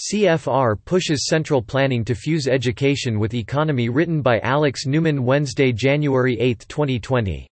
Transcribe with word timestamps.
CFR 0.00 0.82
pushes 0.82 1.26
central 1.26 1.60
planning 1.60 2.06
to 2.06 2.14
fuse 2.14 2.48
education 2.48 3.18
with 3.18 3.34
economy 3.34 3.90
written 3.90 4.22
by 4.22 4.40
Alex 4.40 4.86
Newman 4.86 5.24
Wednesday, 5.24 5.72
January 5.72 6.40
8, 6.40 6.64
2020. 6.70 7.46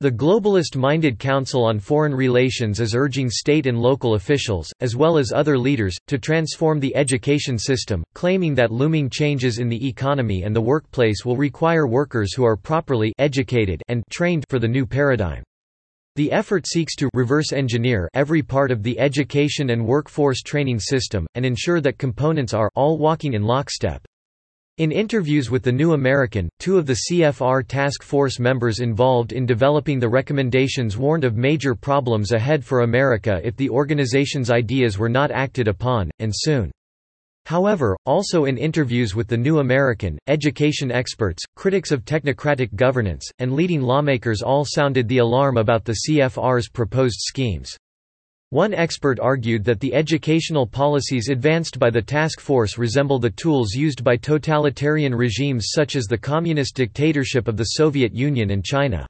The 0.00 0.10
globalist-minded 0.10 1.18
Council 1.18 1.64
on 1.64 1.78
Foreign 1.78 2.14
Relations 2.14 2.80
is 2.80 2.94
urging 2.94 3.30
state 3.30 3.66
and 3.66 3.78
local 3.78 4.14
officials, 4.14 4.70
as 4.80 4.94
well 4.94 5.16
as 5.16 5.32
other 5.32 5.56
leaders, 5.56 5.96
to 6.08 6.18
transform 6.18 6.80
the 6.80 6.94
education 6.94 7.58
system, 7.58 8.04
claiming 8.12 8.54
that 8.56 8.70
looming 8.70 9.08
changes 9.08 9.58
in 9.58 9.70
the 9.70 9.88
economy 9.88 10.42
and 10.42 10.54
the 10.54 10.60
workplace 10.60 11.24
will 11.24 11.38
require 11.38 11.86
workers 11.86 12.34
who 12.34 12.44
are 12.44 12.56
properly 12.56 13.14
educated 13.18 13.82
and 13.88 14.02
trained 14.10 14.44
for 14.50 14.58
the 14.58 14.68
new 14.68 14.84
paradigm. 14.84 15.42
The 16.16 16.32
effort 16.32 16.66
seeks 16.66 16.96
to 16.96 17.08
reverse 17.14 17.52
engineer 17.52 18.08
every 18.14 18.42
part 18.42 18.70
of 18.70 18.82
the 18.82 18.98
education 18.98 19.70
and 19.70 19.86
workforce 19.86 20.42
training 20.42 20.80
system, 20.80 21.26
and 21.34 21.46
ensure 21.46 21.80
that 21.80 21.98
components 21.98 22.52
are 22.52 22.70
all 22.74 22.98
walking 22.98 23.34
in 23.34 23.42
lockstep. 23.42 24.04
In 24.78 24.92
interviews 24.92 25.50
with 25.50 25.62
The 25.62 25.72
New 25.72 25.92
American, 25.92 26.48
two 26.58 26.78
of 26.78 26.86
the 26.86 27.00
CFR 27.08 27.66
task 27.68 28.02
force 28.02 28.38
members 28.38 28.80
involved 28.80 29.32
in 29.32 29.44
developing 29.44 30.00
the 30.00 30.08
recommendations 30.08 30.96
warned 30.96 31.24
of 31.24 31.36
major 31.36 31.74
problems 31.74 32.32
ahead 32.32 32.64
for 32.64 32.80
America 32.80 33.40
if 33.44 33.56
the 33.56 33.68
organization's 33.68 34.50
ideas 34.50 34.98
were 34.98 35.10
not 35.10 35.30
acted 35.30 35.68
upon, 35.68 36.10
and 36.18 36.32
soon. 36.34 36.72
However, 37.50 37.96
also 38.06 38.44
in 38.44 38.56
interviews 38.56 39.16
with 39.16 39.26
The 39.26 39.36
New 39.36 39.58
American, 39.58 40.20
education 40.28 40.92
experts, 40.92 41.42
critics 41.56 41.90
of 41.90 42.04
technocratic 42.04 42.76
governance, 42.76 43.28
and 43.40 43.54
leading 43.54 43.82
lawmakers 43.82 44.40
all 44.40 44.64
sounded 44.64 45.08
the 45.08 45.18
alarm 45.18 45.56
about 45.56 45.84
the 45.84 45.96
CFR's 46.06 46.68
proposed 46.68 47.18
schemes. 47.18 47.76
One 48.50 48.72
expert 48.72 49.18
argued 49.18 49.64
that 49.64 49.80
the 49.80 49.92
educational 49.94 50.64
policies 50.64 51.28
advanced 51.28 51.80
by 51.80 51.90
the 51.90 52.00
task 52.00 52.38
force 52.38 52.78
resemble 52.78 53.18
the 53.18 53.30
tools 53.30 53.72
used 53.74 54.04
by 54.04 54.14
totalitarian 54.14 55.12
regimes 55.12 55.70
such 55.70 55.96
as 55.96 56.04
the 56.04 56.16
communist 56.16 56.76
dictatorship 56.76 57.48
of 57.48 57.56
the 57.56 57.70
Soviet 57.70 58.14
Union 58.14 58.52
and 58.52 58.64
China. 58.64 59.04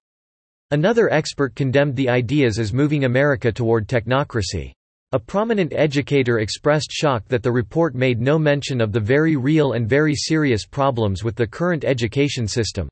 Another 0.71 1.13
expert 1.13 1.55
condemned 1.55 1.95
the 1.95 2.09
ideas 2.09 2.59
as 2.59 2.73
moving 2.73 3.05
America 3.05 3.53
toward 3.53 3.87
technocracy. 3.87 4.73
A 5.13 5.19
prominent 5.19 5.73
educator 5.75 6.39
expressed 6.39 6.93
shock 6.93 7.27
that 7.27 7.43
the 7.43 7.51
report 7.51 7.97
made 7.97 8.21
no 8.21 8.39
mention 8.39 8.81
of 8.81 8.93
the 8.93 9.01
very 9.01 9.35
real 9.35 9.73
and 9.73 9.89
very 9.89 10.15
serious 10.15 10.65
problems 10.65 11.25
with 11.25 11.35
the 11.35 11.49
current 11.49 11.85
education 11.85 12.47
system. 12.47 12.89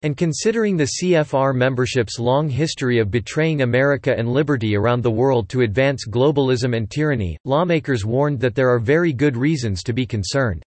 And 0.00 0.16
considering 0.16 0.78
the 0.78 0.92
CFR 0.98 1.54
membership's 1.54 2.18
long 2.18 2.48
history 2.48 2.98
of 2.98 3.10
betraying 3.10 3.60
America 3.60 4.14
and 4.16 4.30
liberty 4.30 4.74
around 4.74 5.02
the 5.02 5.10
world 5.10 5.50
to 5.50 5.60
advance 5.60 6.06
globalism 6.08 6.74
and 6.74 6.90
tyranny, 6.90 7.36
lawmakers 7.44 8.06
warned 8.06 8.40
that 8.40 8.54
there 8.54 8.70
are 8.70 8.80
very 8.80 9.12
good 9.12 9.36
reasons 9.36 9.82
to 9.82 9.92
be 9.92 10.06
concerned. 10.06 10.62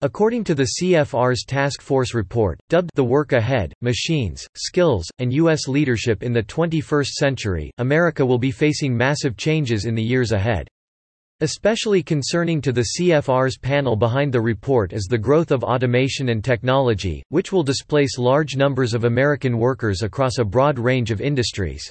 According 0.00 0.44
to 0.44 0.54
the 0.54 0.68
CFR's 0.80 1.44
task 1.44 1.82
force 1.82 2.14
report, 2.14 2.60
dubbed 2.68 2.90
The 2.94 3.02
Work 3.02 3.32
Ahead, 3.32 3.72
Machines, 3.80 4.46
Skills, 4.54 5.04
and 5.18 5.32
U.S. 5.32 5.66
Leadership 5.66 6.22
in 6.22 6.32
the 6.32 6.44
21st 6.44 7.08
Century, 7.08 7.72
America 7.78 8.24
will 8.24 8.38
be 8.38 8.52
facing 8.52 8.96
massive 8.96 9.36
changes 9.36 9.86
in 9.86 9.96
the 9.96 10.02
years 10.02 10.30
ahead. 10.30 10.68
Especially 11.40 12.00
concerning 12.00 12.60
to 12.60 12.70
the 12.70 12.86
CFR's 12.96 13.58
panel 13.58 13.96
behind 13.96 14.32
the 14.32 14.40
report 14.40 14.92
is 14.92 15.08
the 15.10 15.18
growth 15.18 15.50
of 15.50 15.64
automation 15.64 16.28
and 16.28 16.44
technology, 16.44 17.24
which 17.30 17.50
will 17.50 17.64
displace 17.64 18.18
large 18.18 18.54
numbers 18.54 18.94
of 18.94 19.02
American 19.02 19.58
workers 19.58 20.02
across 20.02 20.38
a 20.38 20.44
broad 20.44 20.78
range 20.78 21.10
of 21.10 21.20
industries. 21.20 21.90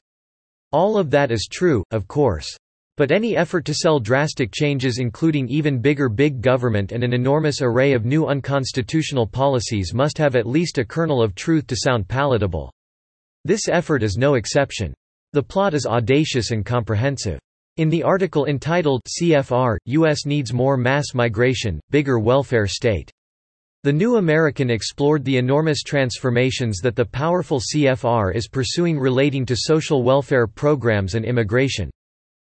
All 0.71 0.97
of 0.97 1.11
that 1.11 1.29
is 1.29 1.49
true, 1.51 1.83
of 1.91 2.07
course. 2.07 2.57
But 2.97 3.11
any 3.11 3.37
effort 3.37 3.63
to 3.65 3.75
sell 3.75 3.99
drastic 3.99 4.51
changes 4.51 4.97
including 4.97 5.47
even 5.49 5.79
bigger 5.79 6.09
big 6.09 6.41
government 6.41 6.91
and 6.91 7.03
an 7.03 7.13
enormous 7.13 7.61
array 7.61 7.93
of 7.93 8.05
new 8.05 8.25
unconstitutional 8.25 9.27
policies 9.27 9.93
must 9.93 10.17
have 10.17 10.35
at 10.35 10.47
least 10.47 10.79
a 10.79 10.85
kernel 10.85 11.21
of 11.21 11.35
truth 11.35 11.67
to 11.67 11.75
sound 11.75 12.07
palatable. 12.07 12.73
This 13.45 13.67
effort 13.69 14.01
is 14.01 14.17
no 14.17 14.33
exception. 14.33 14.95
The 15.33 15.43
plot 15.43 15.75
is 15.75 15.85
audacious 15.85 16.49
and 16.49 16.65
comprehensive. 16.65 17.39
In 17.77 17.89
the 17.89 18.01
article 18.01 18.47
entitled 18.47 19.03
CFR, 19.05 19.77
U.S. 19.85 20.25
Needs 20.25 20.51
More 20.51 20.75
Mass 20.75 21.13
Migration, 21.13 21.79
Bigger 21.91 22.17
Welfare 22.17 22.65
State. 22.65 23.11
The 23.83 23.93
New 23.93 24.17
American 24.17 24.71
explored 24.71 25.23
the 25.23 25.37
enormous 25.37 25.83
transformations 25.83 26.79
that 26.79 26.95
the 26.95 27.05
powerful 27.05 27.59
CFR 27.59 28.33
is 28.33 28.47
pursuing 28.47 28.97
relating 28.97 29.45
to 29.45 29.55
social 29.55 30.01
welfare 30.01 30.47
programs 30.47 31.13
and 31.13 31.23
immigration. 31.23 31.91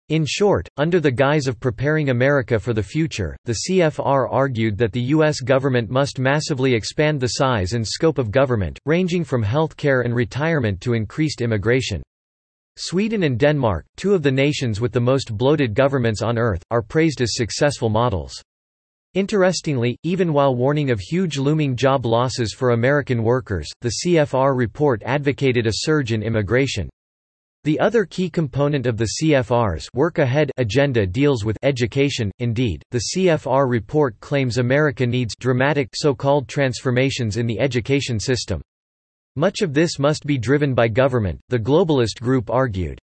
In 0.08 0.26
short, 0.26 0.68
under 0.76 1.00
the 1.00 1.10
guise 1.10 1.46
of 1.46 1.60
preparing 1.60 2.10
America 2.10 2.58
for 2.58 2.72
the 2.72 2.82
future, 2.82 3.36
the 3.44 3.58
CFR 3.68 4.28
argued 4.30 4.76
that 4.78 4.92
the 4.92 5.00
U.S. 5.16 5.40
government 5.40 5.90
must 5.90 6.18
massively 6.18 6.74
expand 6.74 7.20
the 7.20 7.34
size 7.38 7.72
and 7.72 7.86
scope 7.86 8.18
of 8.18 8.30
government, 8.30 8.78
ranging 8.84 9.24
from 9.24 9.42
health 9.42 9.76
care 9.76 10.02
and 10.02 10.14
retirement 10.14 10.80
to 10.80 10.94
increased 10.94 11.40
immigration. 11.40 12.02
Sweden 12.76 13.22
and 13.22 13.38
Denmark, 13.38 13.84
two 13.96 14.14
of 14.14 14.22
the 14.22 14.32
nations 14.32 14.80
with 14.80 14.92
the 14.92 15.00
most 15.00 15.36
bloated 15.36 15.74
governments 15.74 16.22
on 16.22 16.38
Earth, 16.38 16.62
are 16.70 16.82
praised 16.82 17.20
as 17.20 17.34
successful 17.34 17.88
models. 17.88 18.34
Interestingly, 19.14 19.98
even 20.04 20.32
while 20.32 20.56
warning 20.56 20.90
of 20.90 20.98
huge 20.98 21.36
looming 21.36 21.76
job 21.76 22.06
losses 22.06 22.54
for 22.54 22.70
American 22.70 23.22
workers, 23.22 23.70
the 23.82 23.92
CFR 24.02 24.56
report 24.56 25.02
advocated 25.04 25.66
a 25.66 25.72
surge 25.72 26.12
in 26.12 26.22
immigration. 26.22 26.88
The 27.64 27.78
other 27.78 28.04
key 28.04 28.28
component 28.28 28.86
of 28.86 28.96
the 28.96 29.10
CFR's 29.20 29.88
work 29.94 30.18
ahead 30.18 30.50
agenda 30.56 31.06
deals 31.06 31.44
with 31.44 31.56
education. 31.62 32.32
Indeed, 32.40 32.82
the 32.90 33.02
CFR 33.14 33.70
report 33.70 34.18
claims 34.18 34.58
America 34.58 35.06
needs 35.06 35.36
dramatic 35.36 35.90
so-called 35.94 36.48
transformations 36.48 37.36
in 37.36 37.46
the 37.46 37.60
education 37.60 38.18
system. 38.18 38.62
Much 39.36 39.62
of 39.62 39.74
this 39.74 40.00
must 40.00 40.26
be 40.26 40.38
driven 40.38 40.74
by 40.74 40.88
government, 40.88 41.38
the 41.50 41.58
globalist 41.58 42.20
group 42.20 42.50
argued. 42.50 42.98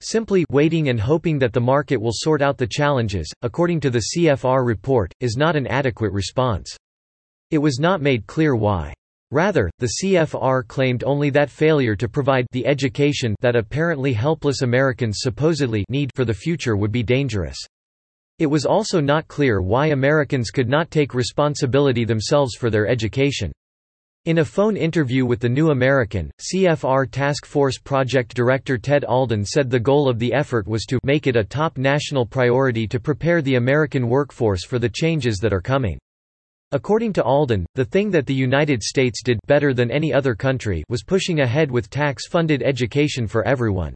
Simply 0.00 0.46
waiting 0.50 0.88
and 0.88 0.98
hoping 0.98 1.38
that 1.40 1.52
the 1.52 1.60
market 1.60 1.98
will 1.98 2.14
sort 2.14 2.40
out 2.40 2.56
the 2.56 2.66
challenges, 2.66 3.30
according 3.42 3.78
to 3.80 3.90
the 3.90 4.04
CFR 4.16 4.66
report, 4.66 5.12
is 5.20 5.36
not 5.36 5.54
an 5.54 5.66
adequate 5.66 6.12
response. 6.12 6.74
It 7.50 7.58
was 7.58 7.78
not 7.78 8.00
made 8.00 8.26
clear 8.26 8.56
why. 8.56 8.94
Rather, 9.32 9.70
the 9.78 9.92
CFR 9.98 10.68
claimed 10.68 11.04
only 11.04 11.30
that 11.30 11.48
failure 11.48 11.96
to 11.96 12.06
provide 12.06 12.46
the 12.52 12.66
education 12.66 13.34
that 13.40 13.56
apparently 13.56 14.12
helpless 14.12 14.60
Americans 14.60 15.20
supposedly 15.20 15.86
need 15.88 16.10
for 16.14 16.26
the 16.26 16.34
future 16.34 16.76
would 16.76 16.92
be 16.92 17.02
dangerous. 17.02 17.56
It 18.38 18.46
was 18.46 18.66
also 18.66 19.00
not 19.00 19.28
clear 19.28 19.62
why 19.62 19.86
Americans 19.86 20.50
could 20.50 20.68
not 20.68 20.90
take 20.90 21.14
responsibility 21.14 22.04
themselves 22.04 22.56
for 22.56 22.68
their 22.68 22.86
education. 22.86 23.50
In 24.26 24.38
a 24.38 24.44
phone 24.44 24.76
interview 24.76 25.24
with 25.24 25.40
The 25.40 25.48
New 25.48 25.70
American, 25.70 26.30
CFR 26.38 27.10
Task 27.10 27.46
Force 27.46 27.78
Project 27.78 28.34
Director 28.34 28.76
Ted 28.76 29.02
Alden 29.04 29.46
said 29.46 29.70
the 29.70 29.80
goal 29.80 30.10
of 30.10 30.18
the 30.18 30.34
effort 30.34 30.68
was 30.68 30.84
to 30.84 30.98
make 31.04 31.26
it 31.26 31.36
a 31.36 31.42
top 31.42 31.78
national 31.78 32.26
priority 32.26 32.86
to 32.86 33.00
prepare 33.00 33.40
the 33.40 33.54
American 33.54 34.08
workforce 34.08 34.66
for 34.66 34.78
the 34.78 34.90
changes 34.90 35.38
that 35.38 35.54
are 35.54 35.62
coming. 35.62 35.98
According 36.74 37.12
to 37.14 37.22
Alden, 37.22 37.66
the 37.74 37.84
thing 37.84 38.10
that 38.12 38.24
the 38.24 38.32
United 38.32 38.82
States 38.82 39.22
did 39.22 39.38
better 39.46 39.74
than 39.74 39.90
any 39.90 40.10
other 40.10 40.34
country 40.34 40.82
was 40.88 41.04
pushing 41.04 41.40
ahead 41.40 41.70
with 41.70 41.90
tax-funded 41.90 42.62
education 42.62 43.26
for 43.26 43.46
everyone. 43.46 43.92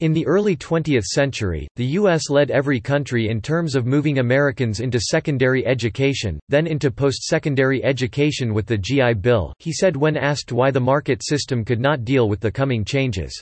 In 0.00 0.12
the 0.12 0.26
early 0.26 0.54
20th 0.54 1.04
century, 1.04 1.66
the 1.76 1.86
U.S. 2.02 2.28
led 2.28 2.50
every 2.50 2.78
country 2.78 3.30
in 3.30 3.40
terms 3.40 3.74
of 3.74 3.86
moving 3.86 4.18
Americans 4.18 4.80
into 4.80 5.00
secondary 5.00 5.64
education, 5.66 6.38
then 6.50 6.66
into 6.66 6.90
post-secondary 6.90 7.82
education 7.82 8.52
with 8.52 8.66
the 8.66 8.76
GI 8.76 9.14
Bill, 9.14 9.54
he 9.58 9.72
said 9.72 9.96
when 9.96 10.18
asked 10.18 10.52
why 10.52 10.70
the 10.70 10.78
market 10.78 11.24
system 11.24 11.64
could 11.64 11.80
not 11.80 12.04
deal 12.04 12.28
with 12.28 12.40
the 12.40 12.52
coming 12.52 12.84
changes. 12.84 13.40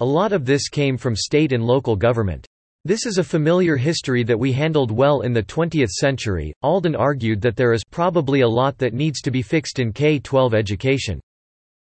A 0.00 0.04
lot 0.04 0.34
of 0.34 0.44
this 0.44 0.68
came 0.68 0.98
from 0.98 1.16
state 1.16 1.52
and 1.52 1.64
local 1.64 1.96
government. 1.96 2.46
This 2.88 3.04
is 3.04 3.18
a 3.18 3.22
familiar 3.22 3.76
history 3.76 4.22
that 4.22 4.38
we 4.38 4.50
handled 4.50 4.90
well 4.90 5.20
in 5.20 5.34
the 5.34 5.42
20th 5.42 5.90
century. 5.90 6.54
Alden 6.62 6.96
argued 6.96 7.38
that 7.42 7.54
there 7.54 7.74
is 7.74 7.84
probably 7.84 8.40
a 8.40 8.48
lot 8.48 8.78
that 8.78 8.94
needs 8.94 9.20
to 9.20 9.30
be 9.30 9.42
fixed 9.42 9.78
in 9.78 9.92
K-12 9.92 10.54
education. 10.54 11.20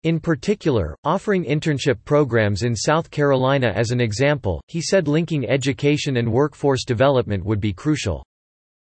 In 0.04 0.20
particular, 0.20 0.98
offering 1.06 1.46
internship 1.46 2.04
programs 2.04 2.64
in 2.64 2.76
South 2.76 3.10
Carolina 3.10 3.72
as 3.74 3.92
an 3.92 4.02
example, 4.02 4.62
he 4.68 4.82
said 4.82 5.08
linking 5.08 5.48
education 5.48 6.18
and 6.18 6.30
workforce 6.30 6.84
development 6.84 7.46
would 7.46 7.62
be 7.62 7.72
crucial. 7.72 8.22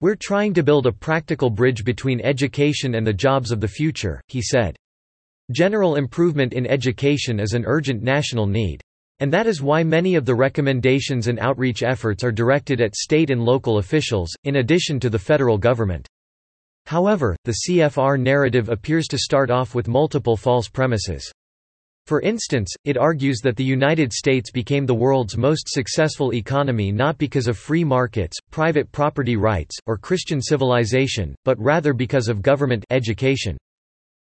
We're 0.02 0.14
trying 0.14 0.52
to 0.52 0.62
build 0.62 0.86
a 0.86 0.92
practical 0.92 1.48
bridge 1.48 1.84
between 1.84 2.20
education 2.20 2.96
and 2.96 3.06
the 3.06 3.14
jobs 3.14 3.50
of 3.50 3.62
the 3.62 3.66
future, 3.66 4.20
he 4.28 4.42
said. 4.42 4.76
General 5.52 5.96
improvement 5.96 6.52
in 6.52 6.66
education 6.66 7.40
is 7.40 7.54
an 7.54 7.64
urgent 7.64 8.02
national 8.02 8.46
need. 8.46 8.82
And 9.24 9.32
that 9.32 9.46
is 9.46 9.62
why 9.62 9.82
many 9.82 10.16
of 10.16 10.26
the 10.26 10.34
recommendations 10.34 11.28
and 11.28 11.38
outreach 11.38 11.82
efforts 11.82 12.22
are 12.22 12.30
directed 12.30 12.82
at 12.82 12.94
state 12.94 13.30
and 13.30 13.42
local 13.42 13.78
officials, 13.78 14.28
in 14.44 14.56
addition 14.56 15.00
to 15.00 15.08
the 15.08 15.18
federal 15.18 15.56
government. 15.56 16.06
However, 16.84 17.34
the 17.46 17.56
CFR 17.66 18.20
narrative 18.20 18.68
appears 18.68 19.06
to 19.06 19.16
start 19.16 19.50
off 19.50 19.74
with 19.74 19.88
multiple 19.88 20.36
false 20.36 20.68
premises. 20.68 21.32
For 22.04 22.20
instance, 22.20 22.70
it 22.84 22.98
argues 22.98 23.38
that 23.38 23.56
the 23.56 23.64
United 23.64 24.12
States 24.12 24.50
became 24.50 24.84
the 24.84 24.92
world's 24.92 25.38
most 25.38 25.70
successful 25.70 26.34
economy 26.34 26.92
not 26.92 27.16
because 27.16 27.48
of 27.48 27.56
free 27.56 27.82
markets, 27.82 28.36
private 28.50 28.92
property 28.92 29.36
rights, 29.36 29.74
or 29.86 29.96
Christian 29.96 30.42
civilization, 30.42 31.34
but 31.46 31.58
rather 31.58 31.94
because 31.94 32.28
of 32.28 32.42
government 32.42 32.84
education. 32.90 33.56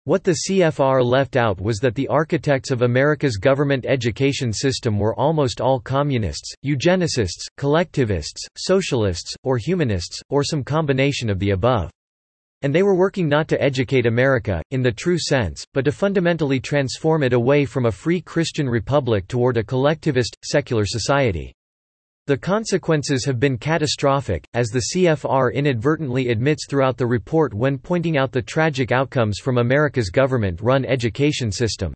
What 0.08 0.24
the 0.24 0.38
CFR 0.48 1.04
left 1.04 1.36
out 1.36 1.60
was 1.60 1.80
that 1.80 1.94
the 1.94 2.08
architects 2.08 2.70
of 2.70 2.80
America's 2.80 3.36
government 3.36 3.84
education 3.84 4.54
system 4.54 4.98
were 4.98 5.14
almost 5.14 5.60
all 5.60 5.78
communists, 5.78 6.54
eugenicists, 6.64 7.46
collectivists, 7.58 8.46
socialists, 8.56 9.34
or 9.44 9.58
humanists, 9.58 10.22
or 10.30 10.42
some 10.42 10.64
combination 10.64 11.28
of 11.28 11.38
the 11.38 11.50
above. 11.50 11.90
And 12.62 12.74
they 12.74 12.82
were 12.82 12.94
working 12.94 13.28
not 13.28 13.48
to 13.48 13.62
educate 13.62 14.06
America, 14.06 14.62
in 14.70 14.80
the 14.80 14.90
true 14.90 15.18
sense, 15.18 15.62
but 15.74 15.84
to 15.84 15.92
fundamentally 15.92 16.58
transform 16.58 17.22
it 17.22 17.34
away 17.34 17.66
from 17.66 17.84
a 17.84 17.92
free 17.92 18.22
Christian 18.22 18.66
republic 18.66 19.28
toward 19.28 19.58
a 19.58 19.62
collectivist, 19.62 20.34
secular 20.42 20.86
society. 20.86 21.52
The 22.28 22.36
consequences 22.36 23.24
have 23.24 23.40
been 23.40 23.56
catastrophic, 23.56 24.46
as 24.52 24.68
the 24.68 24.82
CFR 24.92 25.50
inadvertently 25.54 26.28
admits 26.28 26.66
throughout 26.68 26.98
the 26.98 27.06
report 27.06 27.54
when 27.54 27.78
pointing 27.78 28.18
out 28.18 28.32
the 28.32 28.42
tragic 28.42 28.92
outcomes 28.92 29.38
from 29.38 29.56
America's 29.56 30.10
government-run 30.10 30.84
education 30.84 31.50
system. 31.50 31.94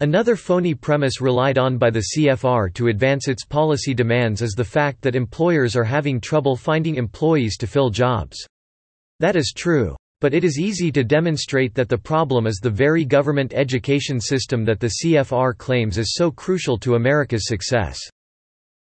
Another 0.00 0.34
phony 0.34 0.72
premise 0.72 1.20
relied 1.20 1.58
on 1.58 1.76
by 1.76 1.90
the 1.90 2.06
CFR 2.16 2.72
to 2.72 2.86
advance 2.86 3.28
its 3.28 3.44
policy 3.44 3.92
demands 3.92 4.40
is 4.40 4.52
the 4.52 4.64
fact 4.64 5.02
that 5.02 5.14
employers 5.14 5.76
are 5.76 5.84
having 5.84 6.22
trouble 6.22 6.56
finding 6.56 6.94
employees 6.94 7.58
to 7.58 7.66
fill 7.66 7.90
jobs. 7.90 8.42
That 9.18 9.36
is 9.36 9.52
true. 9.54 9.94
But 10.22 10.32
it 10.32 10.42
is 10.42 10.58
easy 10.58 10.90
to 10.92 11.04
demonstrate 11.04 11.74
that 11.74 11.90
the 11.90 11.98
problem 11.98 12.46
is 12.46 12.60
the 12.62 12.70
very 12.70 13.04
government 13.04 13.52
education 13.54 14.22
system 14.22 14.64
that 14.64 14.80
the 14.80 14.94
CFR 15.04 15.54
claims 15.58 15.98
is 15.98 16.14
so 16.14 16.30
crucial 16.30 16.78
to 16.78 16.94
America's 16.94 17.46
success. 17.46 18.00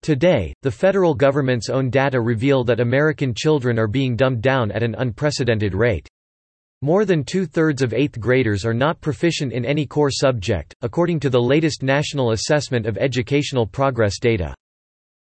Today, 0.01 0.53
the 0.61 0.71
federal 0.71 1.13
government's 1.13 1.69
own 1.69 1.89
data 1.89 2.21
reveal 2.21 2.63
that 2.63 2.79
American 2.79 3.33
children 3.33 3.77
are 3.77 3.87
being 3.87 4.15
dumbed 4.15 4.41
down 4.41 4.71
at 4.71 4.83
an 4.83 4.95
unprecedented 4.97 5.75
rate. 5.75 6.07
More 6.81 7.03
than 7.03 7.25
two-thirds 7.25 7.81
of 7.81 7.93
eighth 7.93 8.17
graders 8.21 8.65
are 8.65 8.73
not 8.73 9.01
proficient 9.01 9.51
in 9.51 9.65
any 9.65 9.85
core 9.85 10.09
subject, 10.09 10.73
according 10.81 11.19
to 11.19 11.29
the 11.29 11.41
latest 11.41 11.83
National 11.83 12.31
Assessment 12.31 12.85
of 12.85 12.97
Educational 12.97 13.67
Progress 13.67 14.17
data. 14.17 14.55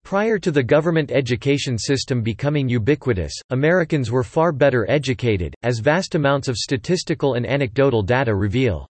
Prior 0.02 0.38
to 0.38 0.50
the 0.50 0.62
government 0.62 1.12
education 1.12 1.76
system 1.76 2.22
becoming 2.22 2.68
ubiquitous, 2.68 3.34
Americans 3.50 4.10
were 4.10 4.24
far 4.24 4.50
better 4.50 4.90
educated, 4.90 5.54
as 5.62 5.78
vast 5.78 6.14
amounts 6.14 6.48
of 6.48 6.56
statistical 6.56 7.34
and 7.34 7.46
anecdotal 7.46 8.02
data 8.02 8.34
reveal. 8.34 8.88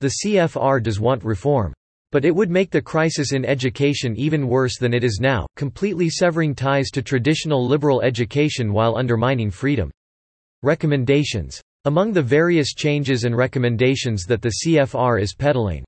The 0.00 0.14
CFR 0.24 0.82
does 0.82 0.98
want 0.98 1.22
reform. 1.22 1.74
But 2.12 2.24
it 2.24 2.34
would 2.34 2.50
make 2.50 2.70
the 2.70 2.80
crisis 2.80 3.32
in 3.32 3.44
education 3.44 4.14
even 4.16 4.46
worse 4.46 4.78
than 4.78 4.94
it 4.94 5.02
is 5.02 5.18
now, 5.20 5.46
completely 5.56 6.08
severing 6.08 6.54
ties 6.54 6.90
to 6.90 7.02
traditional 7.02 7.66
liberal 7.66 8.02
education 8.02 8.72
while 8.72 8.96
undermining 8.96 9.50
freedom. 9.50 9.90
Recommendations. 10.62 11.60
Among 11.86 12.12
the 12.12 12.22
various 12.22 12.74
changes 12.74 13.24
and 13.24 13.36
recommendations 13.36 14.24
that 14.26 14.42
the 14.42 14.52
CFR 14.64 15.20
is 15.20 15.34
peddling 15.34 15.84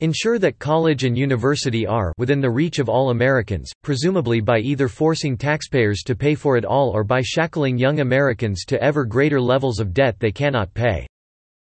Ensure 0.00 0.38
that 0.38 0.58
college 0.58 1.04
and 1.04 1.16
university 1.16 1.86
are 1.86 2.12
within 2.18 2.38
the 2.38 2.50
reach 2.50 2.78
of 2.78 2.90
all 2.90 3.08
Americans, 3.08 3.72
presumably 3.82 4.42
by 4.42 4.58
either 4.58 4.88
forcing 4.88 5.38
taxpayers 5.38 6.02
to 6.02 6.14
pay 6.14 6.34
for 6.34 6.58
it 6.58 6.66
all 6.66 6.90
or 6.90 7.02
by 7.02 7.22
shackling 7.22 7.78
young 7.78 8.00
Americans 8.00 8.66
to 8.66 8.80
ever 8.82 9.06
greater 9.06 9.40
levels 9.40 9.80
of 9.80 9.94
debt 9.94 10.16
they 10.20 10.30
cannot 10.30 10.74
pay. 10.74 11.06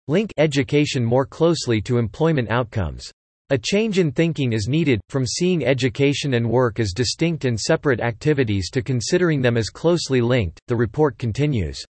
Link 0.08 0.32
education 0.38 1.04
more 1.04 1.26
closely 1.26 1.82
to 1.82 1.98
employment 1.98 2.48
outcomes. 2.48 3.12
A 3.50 3.58
change 3.58 3.98
in 3.98 4.10
thinking 4.10 4.54
is 4.54 4.68
needed, 4.68 5.02
from 5.10 5.26
seeing 5.26 5.66
education 5.66 6.32
and 6.32 6.48
work 6.48 6.80
as 6.80 6.94
distinct 6.94 7.44
and 7.44 7.60
separate 7.60 8.00
activities 8.00 8.70
to 8.70 8.80
considering 8.80 9.42
them 9.42 9.58
as 9.58 9.68
closely 9.68 10.22
linked, 10.22 10.58
the 10.66 10.74
report 10.74 11.18
continues. 11.18 11.84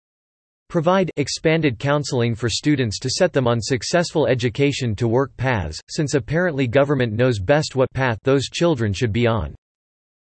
Provide 0.67 1.11
expanded 1.17 1.77
counseling 1.77 2.33
for 2.33 2.49
students 2.49 2.97
to 2.97 3.09
set 3.11 3.33
them 3.33 3.47
on 3.47 3.61
successful 3.61 4.25
education 4.25 4.95
to 4.95 5.07
work 5.07 5.37
paths, 5.37 5.79
since 5.91 6.15
apparently 6.15 6.65
government 6.65 7.13
knows 7.13 7.37
best 7.37 7.75
what 7.75 7.93
path 7.93 8.17
those 8.23 8.49
children 8.49 8.91
should 8.91 9.13
be 9.13 9.27
on. 9.27 9.53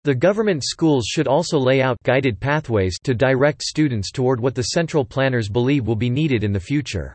The 0.05 0.15
government 0.15 0.65
schools 0.65 1.05
should 1.07 1.29
also 1.29 1.59
lay 1.59 1.83
out 1.83 1.99
guided 2.05 2.41
pathways 2.41 2.99
to 3.05 3.13
direct 3.13 3.63
students 3.63 4.11
toward 4.11 4.41
what 4.41 4.55
the 4.55 4.63
central 4.63 5.05
planners 5.05 5.51
believe 5.51 5.87
will 5.87 5.95
be 5.95 6.09
needed 6.09 6.43
in 6.43 6.55
the 6.55 6.59
future. 6.59 7.13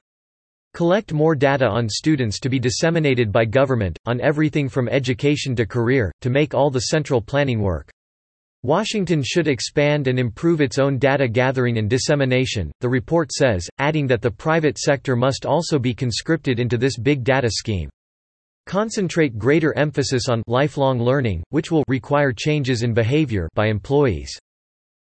Collect 0.74 1.14
more 1.14 1.36
data 1.36 1.68
on 1.68 1.88
students 1.88 2.40
to 2.40 2.50
be 2.50 2.58
disseminated 2.58 3.32
by 3.32 3.46
government, 3.46 4.00
on 4.08 4.20
everything 4.22 4.68
from 4.68 4.90
education 4.90 5.56
to 5.56 5.68
career, 5.68 6.12
to 6.22 6.32
make 6.32 6.56
all 6.56 6.72
the 6.72 6.88
central 6.92 7.22
planning 7.22 7.62
work. 7.62 7.92
Washington 8.64 9.22
should 9.22 9.48
expand 9.48 10.08
and 10.08 10.18
improve 10.18 10.62
its 10.62 10.80
own 10.80 10.98
data 10.98 11.28
gathering 11.28 11.78
and 11.78 11.90
dissemination, 11.90 12.72
the 12.80 12.90
report 12.90 13.32
says, 13.32 13.68
adding 13.78 14.08
that 14.08 14.24
the 14.24 14.32
private 14.32 14.80
sector 14.80 15.16
must 15.16 15.46
also 15.46 15.78
be 15.78 15.94
conscripted 15.94 16.60
into 16.60 16.78
this 16.78 16.98
big 16.98 17.24
data 17.24 17.52
scheme. 17.52 17.90
Concentrate 18.66 19.38
greater 19.38 19.78
emphasis 19.78 20.28
on 20.28 20.42
lifelong 20.48 21.00
learning, 21.00 21.44
which 21.50 21.70
will 21.70 21.84
require 21.88 22.32
changes 22.32 22.82
in 22.82 22.96
behavior 22.96 23.48
by 23.54 23.68
employees. 23.68 24.40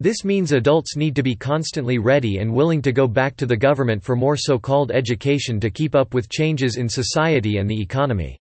This 0.01 0.25
means 0.25 0.51
adults 0.51 0.95
need 0.95 1.15
to 1.15 1.21
be 1.21 1.35
constantly 1.35 1.99
ready 1.99 2.39
and 2.39 2.51
willing 2.51 2.81
to 2.81 2.91
go 2.91 3.07
back 3.07 3.37
to 3.37 3.45
the 3.45 3.55
government 3.55 4.01
for 4.01 4.15
more 4.15 4.35
so-called 4.35 4.91
education 4.91 5.59
to 5.59 5.69
keep 5.69 5.93
up 5.93 6.15
with 6.15 6.27
changes 6.27 6.77
in 6.77 6.89
society 6.89 7.57
and 7.57 7.69
the 7.69 7.79
economy. 7.79 8.39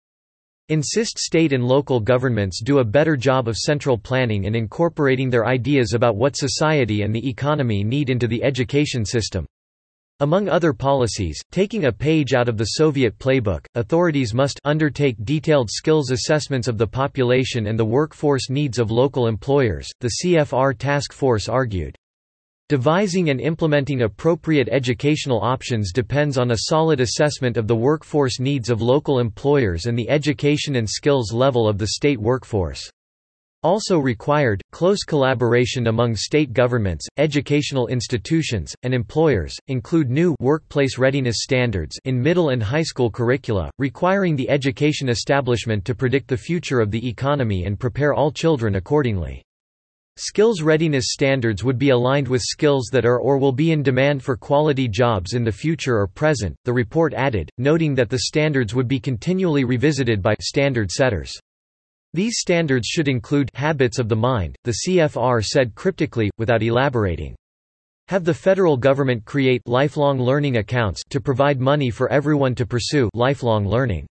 Insist 0.70 1.18
state 1.18 1.52
and 1.52 1.62
local 1.62 2.00
governments 2.00 2.62
do 2.64 2.78
a 2.78 2.84
better 2.84 3.14
job 3.14 3.46
of 3.46 3.58
central 3.58 3.98
planning 3.98 4.46
and 4.46 4.56
incorporating 4.56 5.28
their 5.28 5.46
ideas 5.46 5.92
about 5.92 6.16
what 6.16 6.34
society 6.34 7.02
and 7.02 7.14
the 7.14 7.28
economy 7.28 7.84
need 7.84 8.08
into 8.08 8.26
the 8.26 8.42
education 8.42 9.04
system. 9.04 9.44
Among 10.22 10.50
other 10.50 10.74
policies, 10.74 11.40
taking 11.50 11.86
a 11.86 11.92
page 11.92 12.34
out 12.34 12.46
of 12.46 12.58
the 12.58 12.76
Soviet 12.76 13.18
playbook, 13.18 13.64
authorities 13.74 14.34
must 14.34 14.60
undertake 14.64 15.16
detailed 15.24 15.70
skills 15.70 16.10
assessments 16.10 16.68
of 16.68 16.76
the 16.76 16.86
population 16.86 17.68
and 17.68 17.78
the 17.78 17.86
workforce 17.86 18.50
needs 18.50 18.78
of 18.78 18.90
local 18.90 19.28
employers, 19.28 19.88
the 20.00 20.10
CFR 20.22 20.76
task 20.76 21.14
force 21.14 21.48
argued. 21.48 21.96
Devising 22.68 23.30
and 23.30 23.40
implementing 23.40 24.02
appropriate 24.02 24.68
educational 24.70 25.40
options 25.40 25.90
depends 25.90 26.36
on 26.36 26.50
a 26.50 26.58
solid 26.68 27.00
assessment 27.00 27.56
of 27.56 27.66
the 27.66 27.74
workforce 27.74 28.38
needs 28.38 28.68
of 28.68 28.82
local 28.82 29.20
employers 29.20 29.86
and 29.86 29.98
the 29.98 30.10
education 30.10 30.76
and 30.76 30.88
skills 30.88 31.32
level 31.32 31.66
of 31.66 31.78
the 31.78 31.88
state 31.88 32.20
workforce. 32.20 32.90
Also 33.62 33.98
required, 33.98 34.62
close 34.72 35.02
collaboration 35.04 35.88
among 35.88 36.16
state 36.16 36.54
governments, 36.54 37.06
educational 37.18 37.88
institutions, 37.88 38.74
and 38.84 38.94
employers, 38.94 39.54
include 39.68 40.08
new 40.08 40.34
workplace 40.40 40.96
readiness 40.96 41.42
standards 41.42 41.98
in 42.06 42.18
middle 42.18 42.48
and 42.48 42.62
high 42.62 42.82
school 42.82 43.10
curricula, 43.10 43.70
requiring 43.78 44.34
the 44.34 44.48
education 44.48 45.10
establishment 45.10 45.84
to 45.84 45.94
predict 45.94 46.26
the 46.26 46.36
future 46.38 46.80
of 46.80 46.90
the 46.90 47.06
economy 47.06 47.66
and 47.66 47.78
prepare 47.78 48.14
all 48.14 48.32
children 48.32 48.76
accordingly. 48.76 49.42
Skills 50.16 50.62
readiness 50.62 51.08
standards 51.08 51.62
would 51.62 51.78
be 51.78 51.90
aligned 51.90 52.28
with 52.28 52.40
skills 52.40 52.88
that 52.92 53.04
are 53.04 53.20
or 53.20 53.36
will 53.36 53.52
be 53.52 53.72
in 53.72 53.82
demand 53.82 54.22
for 54.22 54.38
quality 54.38 54.88
jobs 54.88 55.34
in 55.34 55.44
the 55.44 55.52
future 55.52 55.98
or 55.98 56.06
present, 56.06 56.56
the 56.64 56.72
report 56.72 57.12
added, 57.12 57.50
noting 57.58 57.94
that 57.94 58.08
the 58.08 58.20
standards 58.20 58.74
would 58.74 58.88
be 58.88 58.98
continually 58.98 59.64
revisited 59.64 60.22
by 60.22 60.34
standard 60.40 60.90
setters. 60.90 61.38
These 62.12 62.38
standards 62.38 62.88
should 62.88 63.06
include 63.06 63.50
habits 63.54 64.00
of 64.00 64.08
the 64.08 64.16
mind, 64.16 64.56
the 64.64 64.78
CFR 64.84 65.44
said 65.44 65.76
cryptically, 65.76 66.28
without 66.38 66.60
elaborating. 66.60 67.36
Have 68.08 68.24
the 68.24 68.34
federal 68.34 68.76
government 68.76 69.24
create 69.24 69.62
lifelong 69.66 70.18
learning 70.18 70.56
accounts 70.56 71.02
to 71.10 71.20
provide 71.20 71.60
money 71.60 71.88
for 71.88 72.10
everyone 72.10 72.56
to 72.56 72.66
pursue 72.66 73.08
lifelong 73.14 73.64
learning. 73.64 74.08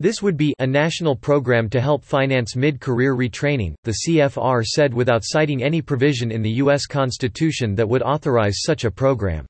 This 0.00 0.20
would 0.20 0.36
be 0.36 0.54
a 0.58 0.66
national 0.66 1.14
program 1.14 1.70
to 1.70 1.80
help 1.80 2.04
finance 2.04 2.56
mid-career 2.56 3.14
retraining, 3.14 3.74
the 3.84 3.98
CFR 4.04 4.64
said 4.64 4.92
without 4.92 5.22
citing 5.22 5.62
any 5.62 5.80
provision 5.80 6.32
in 6.32 6.42
the 6.42 6.56
U.S. 6.64 6.86
Constitution 6.86 7.76
that 7.76 7.88
would 7.88 8.02
authorize 8.02 8.62
such 8.62 8.84
a 8.84 8.90
program. 8.90 9.46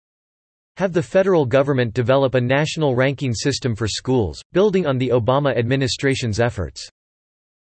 Have 0.77 0.93
the 0.93 1.03
federal 1.03 1.47
government 1.47 1.95
develop 1.95 2.35
a 2.35 2.41
national 2.43 2.95
ranking 2.95 3.33
system 3.33 3.75
for 3.75 3.89
schools, 3.89 4.43
building 4.53 4.87
on 4.87 4.99
the 4.99 5.09
Obama 5.09 5.57
administration's 5.57 6.41
efforts. 6.41 6.91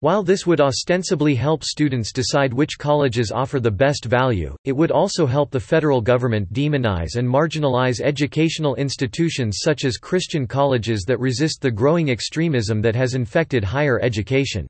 While 0.03 0.23
this 0.23 0.47
would 0.47 0.63
ostensibly 0.63 1.35
help 1.35 1.63
students 1.63 2.11
decide 2.11 2.55
which 2.55 2.79
colleges 2.79 3.31
offer 3.31 3.61
the 3.61 3.71
best 3.71 4.07
value, 4.07 4.57
it 4.65 4.73
would 4.73 4.91
also 4.91 5.27
help 5.27 5.51
the 5.51 5.61
federal 5.61 6.01
government 6.01 6.51
demonize 6.55 7.17
and 7.17 7.29
marginalize 7.29 8.01
educational 8.01 8.77
institutions 8.77 9.59
such 9.61 9.85
as 9.85 9.99
Christian 9.99 10.47
colleges 10.47 11.05
that 11.07 11.21
resist 11.21 11.61
the 11.61 11.71
growing 11.71 12.09
extremism 12.09 12.81
that 12.81 12.97
has 12.97 13.13
infected 13.13 13.63
higher 13.63 14.01
education. 14.01 14.67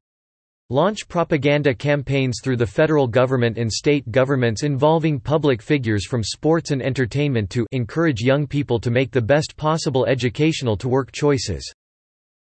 Launch 0.69 1.07
propaganda 1.07 1.75
campaigns 1.75 2.41
through 2.43 2.57
the 2.57 2.67
federal 2.67 3.07
government 3.07 3.57
and 3.57 3.73
state 3.73 4.11
governments 4.11 4.65
involving 4.65 5.21
public 5.21 5.63
figures 5.63 6.07
from 6.07 6.25
sports 6.25 6.73
and 6.73 6.83
entertainment 6.83 7.49
to 7.51 7.69
encourage 7.71 8.21
young 8.21 8.49
people 8.49 8.81
to 8.81 8.91
make 8.91 9.13
the 9.13 9.23
best 9.23 9.57
possible 9.57 10.07
educational 10.07 10.77
to 10.77 10.89
work 10.89 11.13
choices. 11.13 11.73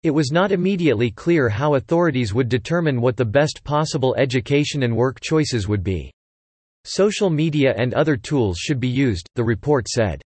It 0.04 0.12
was 0.12 0.32
not 0.32 0.52
immediately 0.52 1.12
clear 1.12 1.50
how 1.50 1.76
authorities 1.76 2.34
would 2.34 2.50
determine 2.50 3.02
what 3.02 3.18
the 3.18 3.26
best 3.26 3.64
possible 3.64 4.16
education 4.16 4.84
and 4.84 4.96
work 4.96 5.20
choices 5.22 5.68
would 5.68 5.84
be. 5.84 6.12
Social 6.84 7.30
media 7.30 7.74
and 7.76 7.94
other 7.94 8.16
tools 8.16 8.58
should 8.58 8.80
be 8.80 8.88
used, 8.88 9.28
the 9.36 9.44
report 9.44 9.88
said. 9.88 10.22